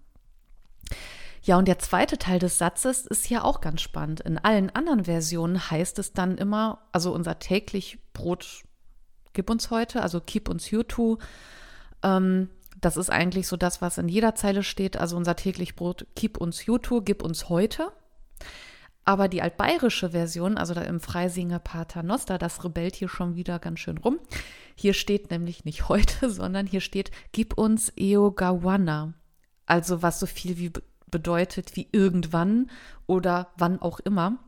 Ja, 1.46 1.56
und 1.58 1.68
der 1.68 1.78
zweite 1.78 2.18
Teil 2.18 2.40
des 2.40 2.58
Satzes 2.58 3.06
ist 3.06 3.24
hier 3.24 3.44
auch 3.44 3.60
ganz 3.60 3.80
spannend. 3.80 4.20
In 4.20 4.36
allen 4.36 4.68
anderen 4.70 5.04
Versionen 5.04 5.70
heißt 5.70 5.96
es 6.00 6.12
dann 6.12 6.38
immer, 6.38 6.80
also 6.90 7.14
unser 7.14 7.38
täglich 7.38 8.00
Brot 8.12 8.64
gib 9.32 9.48
uns 9.48 9.70
heute, 9.70 10.02
also 10.02 10.20
keep 10.20 10.48
uns 10.48 10.72
Jutu. 10.72 11.18
Ähm, 12.02 12.50
das 12.80 12.96
ist 12.96 13.10
eigentlich 13.10 13.46
so 13.46 13.56
das, 13.56 13.80
was 13.80 13.96
in 13.96 14.08
jeder 14.08 14.34
Zeile 14.34 14.64
steht. 14.64 14.96
Also 14.96 15.16
unser 15.16 15.36
täglich 15.36 15.76
Brot, 15.76 16.08
keep 16.16 16.36
uns 16.36 16.66
Jutu, 16.66 17.00
gib 17.00 17.22
uns 17.22 17.48
heute. 17.48 17.92
Aber 19.04 19.28
die 19.28 19.40
altbayerische 19.40 20.10
Version, 20.10 20.58
also 20.58 20.74
da 20.74 20.80
im 20.80 20.98
Freisinger 20.98 21.60
Pater 21.60 22.02
Noster, 22.02 22.38
das 22.38 22.64
rebellt 22.64 22.96
hier 22.96 23.08
schon 23.08 23.36
wieder 23.36 23.60
ganz 23.60 23.78
schön 23.78 23.98
rum. 23.98 24.18
Hier 24.74 24.94
steht 24.94 25.30
nämlich 25.30 25.64
nicht 25.64 25.88
heute, 25.88 26.28
sondern 26.28 26.66
hier 26.66 26.80
steht, 26.80 27.12
gib 27.30 27.56
uns 27.56 27.92
Eogawana. 27.96 29.14
Also 29.64 30.02
was 30.02 30.18
so 30.18 30.26
viel 30.26 30.58
wie 30.58 30.72
bedeutet 31.10 31.76
wie 31.76 31.88
irgendwann 31.92 32.70
oder 33.06 33.48
wann 33.56 33.80
auch 33.80 34.00
immer. 34.00 34.38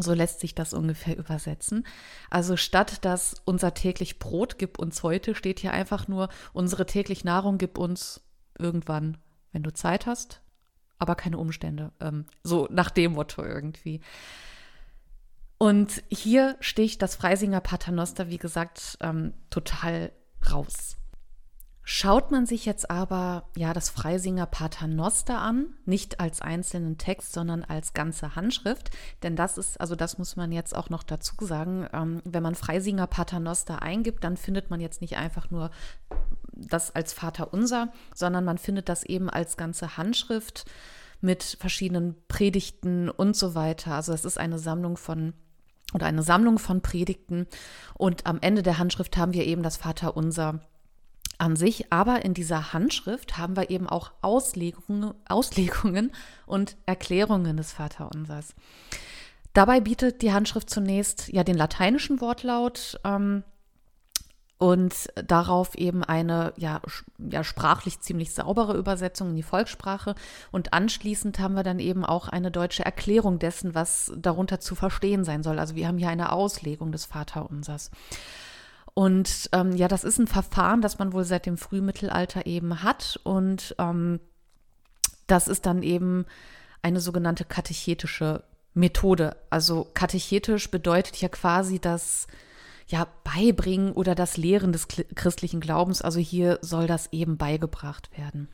So 0.00 0.14
lässt 0.14 0.40
sich 0.40 0.54
das 0.54 0.74
ungefähr 0.74 1.16
übersetzen. 1.16 1.84
Also 2.30 2.56
statt 2.56 3.04
dass 3.04 3.42
unser 3.44 3.74
täglich 3.74 4.18
Brot 4.18 4.58
gib 4.58 4.78
uns 4.78 5.02
heute, 5.02 5.34
steht 5.34 5.58
hier 5.58 5.72
einfach 5.72 6.06
nur, 6.06 6.28
unsere 6.52 6.86
täglich 6.86 7.24
Nahrung 7.24 7.58
gib 7.58 7.78
uns 7.78 8.20
irgendwann, 8.58 9.18
wenn 9.52 9.64
du 9.64 9.72
Zeit 9.72 10.06
hast, 10.06 10.40
aber 10.98 11.16
keine 11.16 11.38
Umstände. 11.38 11.92
Ähm, 12.00 12.26
so 12.44 12.68
nach 12.70 12.90
dem 12.90 13.12
Motto 13.12 13.42
irgendwie. 13.42 14.00
Und 15.58 16.04
hier 16.08 16.56
sticht 16.60 17.02
das 17.02 17.16
Freisinger 17.16 17.60
Paternoster, 17.60 18.28
wie 18.28 18.38
gesagt, 18.38 18.96
ähm, 19.00 19.34
total 19.50 20.12
raus. 20.48 20.96
Schaut 21.90 22.30
man 22.30 22.44
sich 22.44 22.66
jetzt 22.66 22.90
aber 22.90 23.44
ja 23.56 23.72
das 23.72 23.88
Freisinger 23.88 24.44
Paternoster 24.44 25.38
an, 25.38 25.68
nicht 25.86 26.20
als 26.20 26.42
einzelnen 26.42 26.98
Text, 26.98 27.32
sondern 27.32 27.64
als 27.64 27.94
ganze 27.94 28.36
Handschrift, 28.36 28.90
denn 29.22 29.36
das 29.36 29.56
ist, 29.56 29.80
also 29.80 29.96
das 29.96 30.18
muss 30.18 30.36
man 30.36 30.52
jetzt 30.52 30.76
auch 30.76 30.90
noch 30.90 31.02
dazu 31.02 31.32
sagen, 31.40 31.88
ähm, 31.94 32.20
wenn 32.26 32.42
man 32.42 32.56
Freisinger 32.56 33.06
Paternoster 33.06 33.80
eingibt, 33.80 34.22
dann 34.22 34.36
findet 34.36 34.68
man 34.68 34.82
jetzt 34.82 35.00
nicht 35.00 35.16
einfach 35.16 35.50
nur 35.50 35.70
das 36.52 36.94
als 36.94 37.14
Vater 37.14 37.54
unser, 37.54 37.90
sondern 38.14 38.44
man 38.44 38.58
findet 38.58 38.90
das 38.90 39.02
eben 39.02 39.30
als 39.30 39.56
ganze 39.56 39.96
Handschrift 39.96 40.66
mit 41.22 41.56
verschiedenen 41.58 42.16
Predigten 42.28 43.08
und 43.08 43.34
so 43.34 43.54
weiter. 43.54 43.94
Also 43.94 44.12
es 44.12 44.26
ist 44.26 44.36
eine 44.36 44.58
Sammlung 44.58 44.98
von 44.98 45.32
oder 45.94 46.04
eine 46.04 46.22
Sammlung 46.22 46.58
von 46.58 46.82
Predigten 46.82 47.46
und 47.94 48.26
am 48.26 48.40
Ende 48.42 48.62
der 48.62 48.76
Handschrift 48.76 49.16
haben 49.16 49.32
wir 49.32 49.46
eben 49.46 49.62
das 49.62 49.78
Vater 49.78 50.18
unser 50.18 50.60
an 51.38 51.56
sich, 51.56 51.92
aber 51.92 52.24
in 52.24 52.34
dieser 52.34 52.72
Handschrift 52.72 53.38
haben 53.38 53.56
wir 53.56 53.70
eben 53.70 53.88
auch 53.88 54.12
Auslegungen, 54.22 55.14
Auslegungen 55.28 56.12
und 56.46 56.76
Erklärungen 56.84 57.56
des 57.56 57.72
Vaterunsers. 57.72 58.54
Dabei 59.54 59.80
bietet 59.80 60.22
die 60.22 60.32
Handschrift 60.32 60.68
zunächst 60.68 61.28
ja 61.28 61.44
den 61.44 61.56
lateinischen 61.56 62.20
Wortlaut 62.20 63.00
ähm, 63.04 63.44
und 64.58 65.08
darauf 65.14 65.76
eben 65.76 66.02
eine 66.02 66.52
ja, 66.56 66.80
ja 67.18 67.44
sprachlich 67.44 68.00
ziemlich 68.00 68.34
saubere 68.34 68.76
Übersetzung 68.76 69.30
in 69.30 69.36
die 69.36 69.44
Volkssprache. 69.44 70.16
Und 70.50 70.72
anschließend 70.72 71.38
haben 71.38 71.54
wir 71.54 71.62
dann 71.62 71.78
eben 71.78 72.04
auch 72.04 72.28
eine 72.28 72.50
deutsche 72.50 72.84
Erklärung 72.84 73.38
dessen, 73.38 73.76
was 73.76 74.12
darunter 74.16 74.58
zu 74.58 74.74
verstehen 74.74 75.24
sein 75.24 75.44
soll. 75.44 75.60
Also 75.60 75.76
wir 75.76 75.86
haben 75.86 75.98
hier 75.98 76.08
eine 76.08 76.32
Auslegung 76.32 76.90
des 76.90 77.06
Vaterunsers. 77.06 77.92
Und 78.98 79.48
ähm, 79.52 79.76
ja, 79.76 79.86
das 79.86 80.02
ist 80.02 80.18
ein 80.18 80.26
Verfahren, 80.26 80.82
das 80.82 80.98
man 80.98 81.12
wohl 81.12 81.22
seit 81.22 81.46
dem 81.46 81.56
Frühmittelalter 81.56 82.46
eben 82.46 82.82
hat. 82.82 83.20
Und 83.22 83.76
ähm, 83.78 84.18
das 85.28 85.46
ist 85.46 85.66
dann 85.66 85.84
eben 85.84 86.26
eine 86.82 86.98
sogenannte 86.98 87.44
katechetische 87.44 88.42
Methode. 88.74 89.36
Also 89.50 89.86
katechetisch 89.94 90.68
bedeutet 90.72 91.16
ja 91.18 91.28
quasi 91.28 91.78
das 91.78 92.26
ja, 92.88 93.06
Beibringen 93.22 93.92
oder 93.92 94.16
das 94.16 94.36
Lehren 94.36 94.72
des 94.72 94.88
christlichen 94.88 95.60
Glaubens. 95.60 96.02
Also 96.02 96.18
hier 96.18 96.58
soll 96.60 96.88
das 96.88 97.12
eben 97.12 97.36
beigebracht 97.36 98.10
werden. 98.18 98.48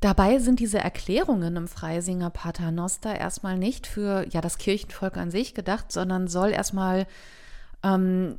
Dabei 0.00 0.40
sind 0.40 0.58
diese 0.58 0.80
Erklärungen 0.80 1.54
im 1.54 1.68
Freisinger 1.68 2.30
Paternoster 2.30 3.14
erstmal 3.14 3.56
nicht 3.56 3.86
für 3.86 4.26
ja 4.28 4.40
das 4.40 4.58
Kirchenvolk 4.58 5.16
an 5.16 5.30
sich 5.30 5.54
gedacht, 5.54 5.92
sondern 5.92 6.26
soll 6.26 6.50
erstmal 6.50 7.06
ähm, 7.84 8.38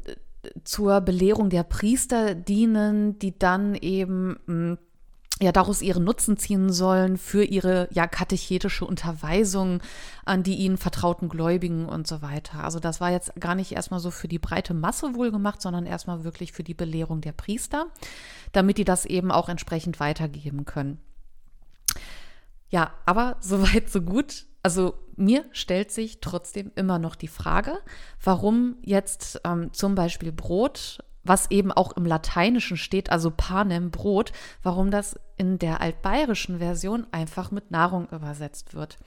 zur 0.64 1.02
Belehrung 1.02 1.50
der 1.50 1.64
Priester 1.64 2.36
dienen, 2.36 3.20
die 3.20 3.38
dann 3.38 3.76
eben 3.76 4.38
hm, 4.46 4.78
ja 5.42 5.52
daraus 5.52 5.82
ihren 5.82 6.04
Nutzen 6.04 6.38
ziehen 6.38 6.72
sollen 6.72 7.18
für 7.18 7.44
ihre 7.44 7.88
ja 7.92 8.08
katechetische 8.08 8.86
Unterweisung 8.86 9.82
an 10.26 10.44
die 10.44 10.56
ihnen 10.56 10.78
vertrauten 10.78 11.30
Gläubigen 11.30 11.86
und 11.88 12.08
so 12.08 12.22
weiter. 12.22 12.64
Also 12.64 12.80
das 12.80 13.00
war 13.00 13.12
jetzt 13.12 13.34
gar 13.40 13.56
nicht 13.56 13.72
erstmal 13.72 14.00
so 14.00 14.12
für 14.12 14.28
die 14.28 14.40
breite 14.40 14.74
Masse 14.74 15.16
wohl 15.16 15.32
gemacht, 15.32 15.62
sondern 15.62 15.86
erstmal 15.86 16.24
wirklich 16.24 16.52
für 16.52 16.64
die 16.64 16.74
Belehrung 16.74 17.22
der 17.22 17.32
Priester, 17.32 17.88
damit 18.52 18.78
die 18.78 18.86
das 18.86 19.06
eben 19.06 19.32
auch 19.32 19.50
entsprechend 19.50 20.00
weitergeben 20.00 20.66
können. 20.66 21.00
Ja, 22.70 22.92
aber 23.06 23.38
soweit 23.42 23.90
so 23.90 24.02
gut. 24.02 24.46
Also 24.62 24.94
mir 25.20 25.46
stellt 25.52 25.92
sich 25.92 26.22
trotzdem 26.22 26.72
immer 26.76 27.00
noch 27.00 27.16
die 27.16 27.28
Frage, 27.28 27.80
warum 28.24 28.78
jetzt 28.82 29.42
ähm, 29.44 29.74
zum 29.74 29.96
Beispiel 29.96 30.32
Brot, 30.32 31.00
was 31.24 31.52
eben 31.52 31.72
auch 31.72 31.96
im 31.98 32.06
Lateinischen 32.06 32.78
steht, 32.78 33.12
also 33.12 33.32
Panem 33.36 33.92
Brot, 33.92 34.32
warum 34.64 34.90
das 34.90 35.20
in 35.38 35.60
der 35.60 35.82
altbayerischen 35.82 36.60
Version 36.60 37.06
einfach 37.12 37.52
mit 37.52 37.72
Nahrung 37.72 38.08
übersetzt 38.10 38.74
wird. 38.74 38.98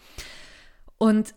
Und 0.99 1.35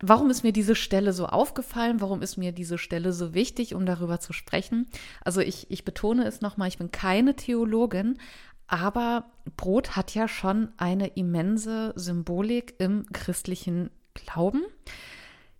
warum 0.00 0.30
ist 0.30 0.42
mir 0.42 0.52
diese 0.52 0.74
Stelle 0.74 1.12
so 1.12 1.26
aufgefallen? 1.26 2.00
Warum 2.00 2.22
ist 2.22 2.36
mir 2.36 2.52
diese 2.52 2.78
Stelle 2.78 3.12
so 3.12 3.34
wichtig, 3.34 3.74
um 3.74 3.86
darüber 3.86 4.20
zu 4.20 4.32
sprechen? 4.32 4.88
Also 5.24 5.40
ich, 5.40 5.70
ich 5.70 5.84
betone 5.84 6.24
es 6.26 6.40
nochmal, 6.40 6.68
ich 6.68 6.78
bin 6.78 6.90
keine 6.90 7.36
Theologin, 7.36 8.18
aber 8.66 9.30
Brot 9.56 9.96
hat 9.96 10.14
ja 10.14 10.28
schon 10.28 10.68
eine 10.76 11.08
immense 11.08 11.92
Symbolik 11.96 12.74
im 12.78 13.04
christlichen 13.12 13.90
Glauben. 14.14 14.62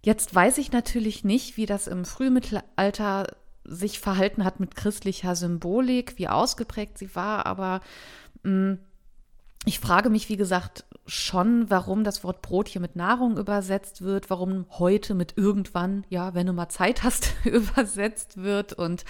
Jetzt 0.02 0.34
weiß 0.34 0.58
ich 0.58 0.72
natürlich 0.72 1.24
nicht, 1.24 1.56
wie 1.56 1.66
das 1.66 1.86
im 1.86 2.04
Frühmittelalter 2.04 3.36
sich 3.64 4.00
verhalten 4.00 4.44
hat 4.44 4.58
mit 4.58 4.74
christlicher 4.74 5.36
Symbolik, 5.36 6.18
wie 6.18 6.28
ausgeprägt 6.28 6.98
sie 6.98 7.14
war, 7.14 7.46
aber 7.46 7.80
mh, 8.42 8.72
mm, 8.72 8.78
ich 9.66 9.78
frage 9.78 10.08
mich, 10.08 10.30
wie 10.30 10.38
gesagt, 10.38 10.84
schon, 11.06 11.68
warum 11.68 12.02
das 12.02 12.24
Wort 12.24 12.40
Brot 12.40 12.68
hier 12.68 12.80
mit 12.80 12.96
Nahrung 12.96 13.36
übersetzt 13.36 14.00
wird, 14.00 14.30
warum 14.30 14.64
heute 14.70 15.14
mit 15.14 15.36
irgendwann, 15.36 16.04
ja, 16.08 16.34
wenn 16.34 16.46
du 16.46 16.54
mal 16.54 16.70
Zeit 16.70 17.02
hast, 17.02 17.34
übersetzt 17.44 18.38
wird. 18.38 18.72
Und 18.72 19.04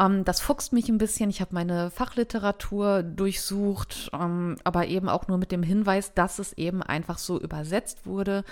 ähm, 0.00 0.24
das 0.24 0.40
fuchst 0.40 0.72
mich 0.72 0.88
ein 0.88 0.98
bisschen. 0.98 1.30
Ich 1.30 1.40
habe 1.40 1.54
meine 1.54 1.90
Fachliteratur 1.90 3.02
durchsucht, 3.02 4.10
ähm, 4.12 4.56
aber 4.64 4.86
eben 4.86 5.08
auch 5.08 5.28
nur 5.28 5.38
mit 5.38 5.52
dem 5.52 5.62
Hinweis, 5.62 6.14
dass 6.14 6.38
es 6.38 6.54
eben 6.54 6.82
einfach 6.82 7.18
so 7.18 7.38
übersetzt 7.38 8.06
wurde. 8.06 8.44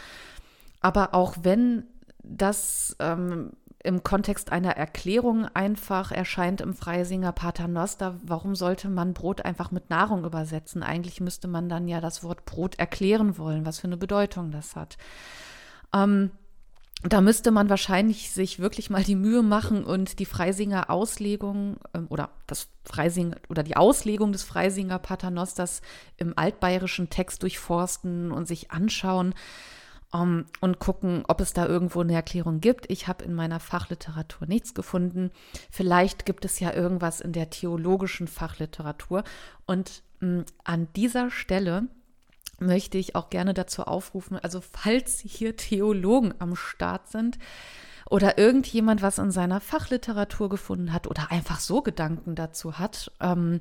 Aber 0.80 1.14
auch 1.14 1.36
wenn 1.42 1.84
das 2.22 2.94
ähm, 3.00 3.52
im 3.82 4.02
Kontext 4.02 4.52
einer 4.52 4.76
Erklärung 4.76 5.46
einfach 5.54 6.12
erscheint 6.12 6.60
im 6.60 6.74
Freisinger 6.74 7.32
Paternoster, 7.32 8.16
warum 8.22 8.54
sollte 8.54 8.88
man 8.88 9.14
Brot 9.14 9.44
einfach 9.44 9.70
mit 9.70 9.88
Nahrung 9.88 10.24
übersetzen? 10.24 10.82
Eigentlich 10.82 11.20
müsste 11.20 11.48
man 11.48 11.68
dann 11.68 11.88
ja 11.88 12.00
das 12.00 12.22
Wort 12.22 12.44
Brot 12.44 12.78
erklären 12.78 13.38
wollen, 13.38 13.64
was 13.64 13.78
für 13.78 13.86
eine 13.86 13.96
Bedeutung 13.96 14.50
das 14.50 14.76
hat. 14.76 14.98
Ähm, 15.94 16.30
da 17.04 17.20
müsste 17.20 17.52
man 17.52 17.70
wahrscheinlich 17.70 18.32
sich 18.32 18.58
wirklich 18.58 18.90
mal 18.90 19.04
die 19.04 19.14
Mühe 19.14 19.42
machen 19.42 19.84
und 19.84 20.18
die 20.18 20.24
Freisinger 20.24 20.90
Auslegung 20.90 21.76
ähm, 21.94 22.06
oder 22.08 22.30
das 22.48 22.68
Freising 22.84 23.36
oder 23.48 23.62
die 23.62 23.76
Auslegung 23.76 24.32
des 24.32 24.42
Freisinger 24.42 24.98
Paternosters 24.98 25.80
im 26.16 26.36
altbayerischen 26.36 27.08
Text 27.08 27.42
durchforsten 27.44 28.32
und 28.32 28.48
sich 28.48 28.72
anschauen, 28.72 29.34
um, 30.10 30.20
ähm, 30.20 30.46
und 30.60 30.78
gucken, 30.80 31.22
ob 31.28 31.40
es 31.40 31.52
da 31.52 31.66
irgendwo 31.66 32.00
eine 32.00 32.14
Erklärung 32.14 32.60
gibt. 32.60 32.90
Ich 32.90 33.06
habe 33.06 33.24
in 33.24 33.34
meiner 33.34 33.60
Fachliteratur 33.60 34.48
nichts 34.48 34.74
gefunden. 34.74 35.30
Vielleicht 35.70 36.26
gibt 36.26 36.44
es 36.44 36.58
ja 36.58 36.72
irgendwas 36.72 37.20
in 37.20 37.32
der 37.32 37.50
theologischen 37.50 38.26
Fachliteratur. 38.26 39.22
Und 39.66 40.02
mh, 40.20 40.40
mm, 40.40 40.44
an 40.64 40.88
dieser 40.96 41.30
Stelle 41.30 41.88
möchte 42.58 42.98
ich 42.98 43.14
auch 43.14 43.30
gerne 43.30 43.54
dazu 43.54 43.84
aufrufen, 43.84 44.38
also 44.38 44.60
falls 44.60 45.20
hier 45.20 45.56
Theologen 45.56 46.34
am 46.38 46.56
Start 46.56 47.08
sind, 47.08 47.38
oder 48.10 48.38
irgendjemand 48.38 49.02
was 49.02 49.18
in 49.18 49.30
seiner 49.30 49.60
Fachliteratur 49.60 50.48
gefunden 50.48 50.92
hat 50.92 51.06
oder 51.06 51.30
einfach 51.30 51.60
so 51.60 51.82
Gedanken 51.82 52.34
dazu 52.34 52.78
hat, 52.78 53.12
ähm, 53.20 53.60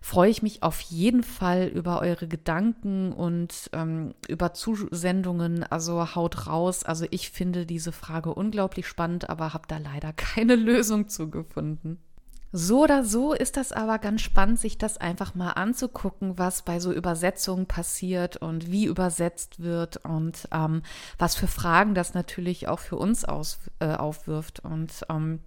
freue 0.00 0.30
ich 0.30 0.42
mich 0.42 0.62
auf 0.62 0.80
jeden 0.80 1.22
Fall 1.22 1.68
über 1.68 2.00
eure 2.00 2.26
Gedanken 2.26 3.12
und 3.12 3.70
ähm, 3.72 4.14
über 4.28 4.52
Zusendungen. 4.52 5.62
Also 5.62 6.14
haut 6.14 6.46
raus. 6.46 6.84
Also 6.84 7.06
ich 7.10 7.30
finde 7.30 7.66
diese 7.66 7.92
Frage 7.92 8.34
unglaublich 8.34 8.86
spannend, 8.86 9.30
aber 9.30 9.54
habe 9.54 9.68
da 9.68 9.78
leider 9.78 10.12
keine 10.16 10.56
Lösung 10.56 11.08
zugefunden. 11.08 11.98
So 12.56 12.84
oder 12.84 13.02
so 13.02 13.32
ist 13.32 13.56
das 13.56 13.72
aber 13.72 13.98
ganz 13.98 14.20
spannend, 14.20 14.60
sich 14.60 14.78
das 14.78 14.96
einfach 14.96 15.34
mal 15.34 15.50
anzugucken, 15.50 16.38
was 16.38 16.62
bei 16.62 16.78
so 16.78 16.92
Übersetzungen 16.92 17.66
passiert 17.66 18.36
und 18.36 18.70
wie 18.70 18.84
übersetzt 18.84 19.60
wird 19.60 19.96
und 20.04 20.48
ähm, 20.52 20.82
was 21.18 21.34
für 21.34 21.48
Fragen 21.48 21.96
das 21.96 22.14
natürlich 22.14 22.68
auch 22.68 22.78
für 22.78 22.94
uns 22.94 23.24
aus, 23.24 23.58
äh, 23.80 23.94
aufwirft. 23.96 24.60
Und 24.60 25.04
ähm, 25.10 25.40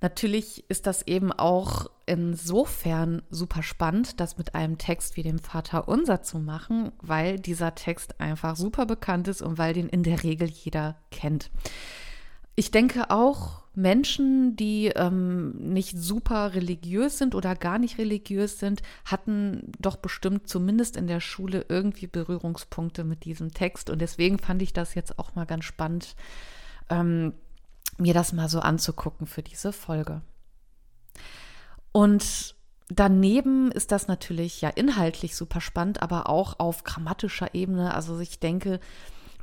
Natürlich 0.00 0.64
ist 0.70 0.86
das 0.86 1.06
eben 1.06 1.30
auch 1.30 1.90
insofern 2.06 3.20
super 3.28 3.62
spannend, 3.62 4.18
das 4.18 4.38
mit 4.38 4.54
einem 4.54 4.78
Text 4.78 5.18
wie 5.18 5.22
dem 5.22 5.38
Vater 5.38 5.88
Unser 5.88 6.22
zu 6.22 6.38
machen, 6.38 6.90
weil 7.02 7.38
dieser 7.38 7.74
Text 7.74 8.18
einfach 8.18 8.56
super 8.56 8.86
bekannt 8.86 9.28
ist 9.28 9.42
und 9.42 9.58
weil 9.58 9.74
den 9.74 9.90
in 9.90 10.04
der 10.04 10.22
Regel 10.22 10.48
jeder 10.48 10.96
kennt. 11.10 11.50
Ich 12.56 12.70
denke 12.70 13.10
auch, 13.10 13.60
Menschen, 13.74 14.56
die 14.56 14.88
ähm, 14.88 15.52
nicht 15.72 15.96
super 15.96 16.54
religiös 16.54 17.18
sind 17.18 17.34
oder 17.34 17.54
gar 17.54 17.78
nicht 17.78 17.98
religiös 17.98 18.58
sind, 18.58 18.82
hatten 19.04 19.72
doch 19.78 19.96
bestimmt 19.96 20.48
zumindest 20.48 20.96
in 20.96 21.06
der 21.06 21.20
Schule 21.20 21.64
irgendwie 21.68 22.08
Berührungspunkte 22.08 23.04
mit 23.04 23.24
diesem 23.24 23.54
Text. 23.54 23.88
Und 23.88 24.00
deswegen 24.00 24.38
fand 24.38 24.60
ich 24.62 24.72
das 24.72 24.94
jetzt 24.94 25.18
auch 25.18 25.34
mal 25.34 25.46
ganz 25.46 25.64
spannend, 25.64 26.16
ähm, 26.88 27.32
mir 27.96 28.12
das 28.12 28.32
mal 28.32 28.48
so 28.48 28.60
anzugucken 28.60 29.26
für 29.26 29.42
diese 29.42 29.72
Folge. 29.72 30.22
Und 31.92 32.56
daneben 32.88 33.70
ist 33.70 33.92
das 33.92 34.08
natürlich 34.08 34.60
ja 34.60 34.68
inhaltlich 34.68 35.36
super 35.36 35.60
spannend, 35.60 36.02
aber 36.02 36.28
auch 36.28 36.58
auf 36.58 36.82
grammatischer 36.82 37.54
Ebene. 37.54 37.94
Also 37.94 38.18
ich 38.18 38.40
denke, 38.40 38.80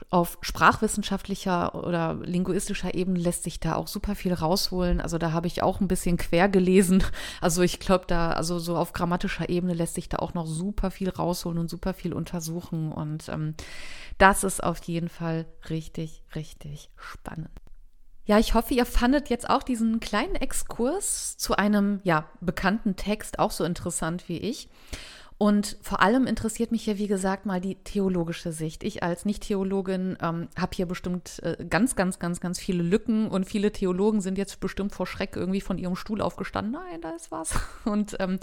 auf 0.10 0.38
sprachwissenschaftlicher 0.42 1.76
oder 1.76 2.16
linguistischer 2.24 2.94
Ebene 2.94 3.20
lässt 3.20 3.44
sich 3.44 3.60
da 3.60 3.76
auch 3.76 3.88
super 3.88 4.16
viel 4.16 4.34
rausholen. 4.34 5.02
Also 5.02 5.18
da 5.18 5.34
habe 5.34 5.48
ich 5.48 5.64
auch 5.64 5.82
ein 5.82 5.90
bisschen 5.90 6.18
quer 6.18 6.50
gelesen. 6.50 7.04
Also 7.42 7.62
ich 7.62 7.80
glaube, 7.80 8.06
da, 8.08 8.32
also 8.32 8.58
so 8.58 8.76
auf 8.78 8.94
grammatischer 8.94 9.50
Ebene 9.50 9.74
lässt 9.74 9.96
sich 9.96 10.10
da 10.10 10.18
auch 10.18 10.34
noch 10.34 10.46
super 10.46 10.92
viel 10.92 11.10
rausholen 11.10 11.60
und 11.60 11.70
super 11.70 11.94
viel 11.94 12.14
untersuchen. 12.14 12.92
Und 12.92 13.30
ähm, 13.30 13.56
das 14.18 14.44
ist 14.44 14.64
auf 14.64 14.82
jeden 14.84 15.10
Fall 15.10 15.46
richtig, 15.70 16.24
richtig 16.36 16.90
spannend. 16.96 17.52
Ja, 18.26 18.40
ich 18.40 18.54
hoffe, 18.54 18.74
ihr 18.74 18.86
fandet 18.86 19.30
jetzt 19.30 19.50
auch 19.50 19.64
diesen 19.64 20.00
kleinen 20.00 20.36
Exkurs 20.36 21.38
zu 21.38 21.56
einem 21.56 22.02
ja, 22.04 22.30
bekannten 22.42 22.96
Text 22.96 23.40
auch 23.40 23.52
so 23.52 23.64
interessant 23.64 24.28
wie 24.28 24.38
ich. 24.38 24.68
Und 25.40 25.78
vor 25.82 26.02
allem 26.02 26.26
interessiert 26.26 26.72
mich 26.72 26.84
hier, 26.84 26.98
wie 26.98 27.06
gesagt, 27.08 27.46
mal 27.46 27.62
die 27.62 27.76
theologische 27.76 28.52
Sicht. 28.52 28.84
Ich 28.84 29.04
als 29.04 29.24
Nicht-Theologin 29.24 30.18
ähm, 30.20 30.48
habe 30.58 30.76
hier 30.76 30.88
bestimmt 30.88 31.40
äh, 31.44 31.64
ganz, 31.64 31.96
ganz, 31.96 32.18
ganz, 32.18 32.40
ganz 32.40 32.58
viele 32.58 32.82
Lücken 32.82 33.30
und 33.30 33.46
viele 33.46 33.72
Theologen 33.72 34.22
sind 34.22 34.40
jetzt 34.40 34.60
bestimmt 34.60 34.96
vor 34.96 35.06
Schreck 35.06 35.36
irgendwie 35.36 35.62
von 35.62 35.78
ihrem 35.78 35.96
Stuhl 35.96 36.22
aufgestanden. 36.22 36.74
Nein, 36.74 37.02
da 37.02 37.12
ist 37.12 37.30
was. 37.30 37.54
Und 37.86 38.18
ähm, 38.20 38.40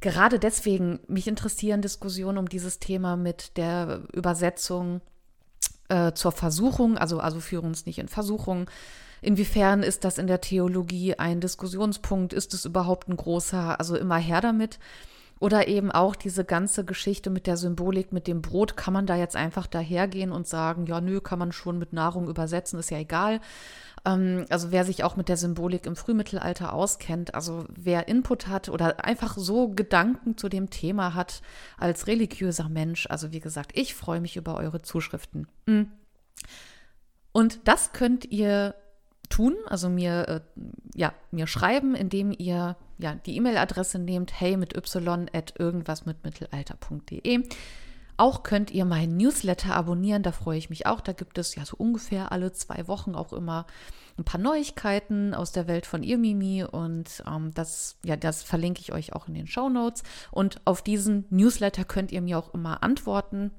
gerade 0.00 0.40
deswegen, 0.40 0.98
mich 1.06 1.28
interessieren 1.28 1.80
Diskussionen 1.80 2.38
um 2.38 2.48
dieses 2.48 2.80
Thema 2.80 3.16
mit 3.16 3.56
der 3.56 4.02
Übersetzung 4.12 5.02
äh, 5.88 6.12
zur 6.12 6.32
Versuchung, 6.32 6.98
also, 6.98 7.20
also 7.20 7.38
führen 7.38 7.66
uns 7.66 7.86
nicht 7.86 8.00
in 8.00 8.08
Versuchung. 8.08 8.68
Inwiefern 9.22 9.84
ist 9.84 10.04
das 10.04 10.18
in 10.18 10.26
der 10.26 10.40
Theologie 10.40 11.14
ein 11.14 11.40
Diskussionspunkt? 11.40 12.32
Ist 12.32 12.52
es 12.52 12.64
überhaupt 12.64 13.08
ein 13.08 13.16
großer? 13.16 13.78
Also 13.78 13.96
immer 13.96 14.16
her 14.16 14.40
damit. 14.40 14.80
Oder 15.40 15.68
eben 15.68 15.90
auch 15.90 16.14
diese 16.16 16.44
ganze 16.44 16.84
Geschichte 16.84 17.30
mit 17.30 17.46
der 17.46 17.56
Symbolik, 17.56 18.12
mit 18.12 18.26
dem 18.26 18.42
Brot, 18.42 18.76
kann 18.76 18.92
man 18.92 19.06
da 19.06 19.16
jetzt 19.16 19.36
einfach 19.36 19.66
dahergehen 19.66 20.32
und 20.32 20.46
sagen, 20.46 20.84
ja, 20.84 21.00
nö, 21.00 21.22
kann 21.22 21.38
man 21.38 21.50
schon 21.50 21.78
mit 21.78 21.94
Nahrung 21.94 22.28
übersetzen, 22.28 22.78
ist 22.78 22.90
ja 22.90 22.98
egal. 22.98 23.40
Ähm, 24.04 24.44
also 24.50 24.70
wer 24.70 24.84
sich 24.84 25.02
auch 25.02 25.16
mit 25.16 25.30
der 25.30 25.38
Symbolik 25.38 25.86
im 25.86 25.96
Frühmittelalter 25.96 26.74
auskennt, 26.74 27.34
also 27.34 27.64
wer 27.70 28.06
Input 28.06 28.48
hat 28.48 28.68
oder 28.68 29.02
einfach 29.02 29.38
so 29.38 29.70
Gedanken 29.70 30.36
zu 30.36 30.50
dem 30.50 30.68
Thema 30.68 31.14
hat 31.14 31.40
als 31.78 32.06
religiöser 32.06 32.68
Mensch, 32.68 33.06
also 33.08 33.32
wie 33.32 33.40
gesagt, 33.40 33.72
ich 33.74 33.94
freue 33.94 34.20
mich 34.20 34.36
über 34.36 34.56
eure 34.56 34.82
Zuschriften. 34.82 35.48
Mhm. 35.64 35.90
Und 37.32 37.60
das 37.66 37.92
könnt 37.92 38.26
ihr 38.26 38.74
tun, 39.30 39.56
also 39.66 39.88
mir, 39.88 40.28
äh, 40.28 40.40
ja, 40.94 41.14
mir 41.30 41.46
schreiben, 41.46 41.94
indem 41.94 42.30
ihr 42.36 42.76
ja, 43.00 43.14
die 43.14 43.36
E-Mail-Adresse 43.36 43.98
nehmt, 43.98 44.40
hey 44.40 44.56
mit 44.56 44.76
y 44.76 45.28
at 45.32 45.54
irgendwas 45.58 46.06
mit 46.06 46.22
mittelalter.de. 46.24 47.44
Auch 48.16 48.42
könnt 48.42 48.70
ihr 48.70 48.84
meinen 48.84 49.16
Newsletter 49.16 49.74
abonnieren, 49.74 50.22
da 50.22 50.32
freue 50.32 50.58
ich 50.58 50.68
mich 50.68 50.86
auch. 50.86 51.00
Da 51.00 51.12
gibt 51.12 51.38
es 51.38 51.54
ja 51.54 51.64
so 51.64 51.76
ungefähr 51.78 52.32
alle 52.32 52.52
zwei 52.52 52.86
Wochen 52.86 53.14
auch 53.14 53.32
immer 53.32 53.66
ein 54.18 54.24
paar 54.24 54.40
Neuigkeiten 54.40 55.32
aus 55.32 55.52
der 55.52 55.66
Welt 55.66 55.86
von 55.86 56.02
Irmimi 56.02 56.64
und 56.64 57.22
ähm, 57.26 57.52
das, 57.54 57.96
ja, 58.04 58.16
das 58.16 58.42
verlinke 58.42 58.80
ich 58.80 58.92
euch 58.92 59.14
auch 59.14 59.28
in 59.28 59.34
den 59.34 59.46
Show 59.46 59.70
Notes. 59.70 60.02
Und 60.30 60.60
auf 60.66 60.82
diesen 60.82 61.24
Newsletter 61.30 61.84
könnt 61.84 62.12
ihr 62.12 62.20
mir 62.20 62.38
auch 62.38 62.52
immer 62.52 62.82
antworten 62.82 63.52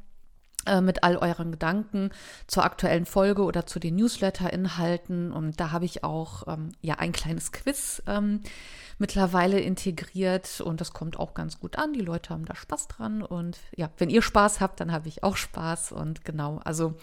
äh, 0.67 0.81
mit 0.81 1.03
all 1.03 1.17
euren 1.17 1.51
Gedanken 1.51 2.11
zur 2.45 2.63
aktuellen 2.63 3.07
Folge 3.07 3.43
oder 3.43 3.65
zu 3.65 3.79
den 3.79 3.95
Newsletter-Inhalten. 3.95 5.31
Und 5.31 5.59
da 5.59 5.71
habe 5.71 5.85
ich 5.85 6.03
auch 6.03 6.47
ähm, 6.47 6.69
ja 6.81 6.95
ein 6.99 7.13
kleines 7.13 7.51
Quiz 7.51 8.03
ähm, 8.05 8.41
mittlerweile 9.01 9.59
integriert 9.59 10.61
und 10.61 10.79
das 10.79 10.93
kommt 10.93 11.19
auch 11.19 11.33
ganz 11.33 11.59
gut 11.59 11.75
an. 11.77 11.91
Die 11.91 12.01
Leute 12.01 12.29
haben 12.29 12.45
da 12.45 12.55
Spaß 12.55 12.87
dran 12.87 13.23
und 13.23 13.57
ja, 13.75 13.89
wenn 13.97 14.11
ihr 14.11 14.21
Spaß 14.21 14.61
habt, 14.61 14.79
dann 14.79 14.91
habe 14.91 15.07
ich 15.07 15.23
auch 15.23 15.35
Spaß 15.35 15.91
und 15.91 16.23
genau, 16.23 16.61
also 16.63 16.93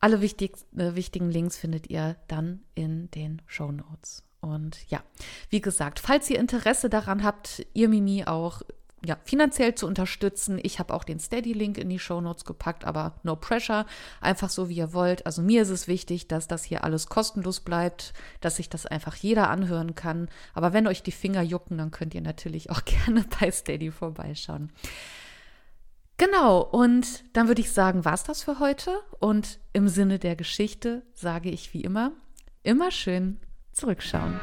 alle 0.00 0.22
wichtig, 0.22 0.56
äh, 0.76 0.94
wichtigen 0.94 1.30
Links 1.30 1.58
findet 1.58 1.90
ihr 1.90 2.16
dann 2.26 2.60
in 2.74 3.10
den 3.10 3.42
Show 3.46 3.70
Notes. 3.70 4.24
Und 4.40 4.78
ja, 4.88 5.02
wie 5.50 5.60
gesagt, 5.60 6.00
falls 6.00 6.30
ihr 6.30 6.38
Interesse 6.38 6.88
daran 6.88 7.22
habt, 7.22 7.66
ihr 7.74 7.90
Mimi 7.90 8.24
auch 8.24 8.62
ja, 9.06 9.16
finanziell 9.24 9.74
zu 9.74 9.86
unterstützen. 9.86 10.58
Ich 10.62 10.78
habe 10.78 10.92
auch 10.92 11.04
den 11.04 11.18
Steady-Link 11.18 11.78
in 11.78 11.88
die 11.88 11.98
Show 11.98 12.20
Notes 12.20 12.44
gepackt, 12.44 12.84
aber 12.84 13.14
no 13.22 13.36
pressure, 13.36 13.86
einfach 14.20 14.50
so 14.50 14.68
wie 14.68 14.76
ihr 14.76 14.92
wollt. 14.92 15.24
Also 15.26 15.42
mir 15.42 15.62
ist 15.62 15.70
es 15.70 15.88
wichtig, 15.88 16.28
dass 16.28 16.48
das 16.48 16.64
hier 16.64 16.84
alles 16.84 17.08
kostenlos 17.08 17.60
bleibt, 17.60 18.12
dass 18.40 18.56
sich 18.56 18.68
das 18.68 18.86
einfach 18.86 19.14
jeder 19.16 19.50
anhören 19.50 19.94
kann. 19.94 20.28
Aber 20.54 20.72
wenn 20.72 20.86
euch 20.86 21.02
die 21.02 21.12
Finger 21.12 21.42
jucken, 21.42 21.78
dann 21.78 21.90
könnt 21.90 22.14
ihr 22.14 22.22
natürlich 22.22 22.70
auch 22.70 22.84
gerne 22.84 23.24
bei 23.40 23.50
Steady 23.50 23.90
vorbeischauen. 23.90 24.72
Genau, 26.18 26.60
und 26.62 27.24
dann 27.34 27.48
würde 27.48 27.60
ich 27.60 27.72
sagen, 27.72 28.04
war 28.04 28.14
es 28.14 28.24
das 28.24 28.42
für 28.42 28.58
heute. 28.58 28.98
Und 29.20 29.58
im 29.72 29.88
Sinne 29.88 30.18
der 30.18 30.34
Geschichte 30.34 31.02
sage 31.12 31.50
ich 31.50 31.74
wie 31.74 31.82
immer, 31.82 32.12
immer 32.62 32.90
schön 32.90 33.38
zurückschauen. 33.72 34.40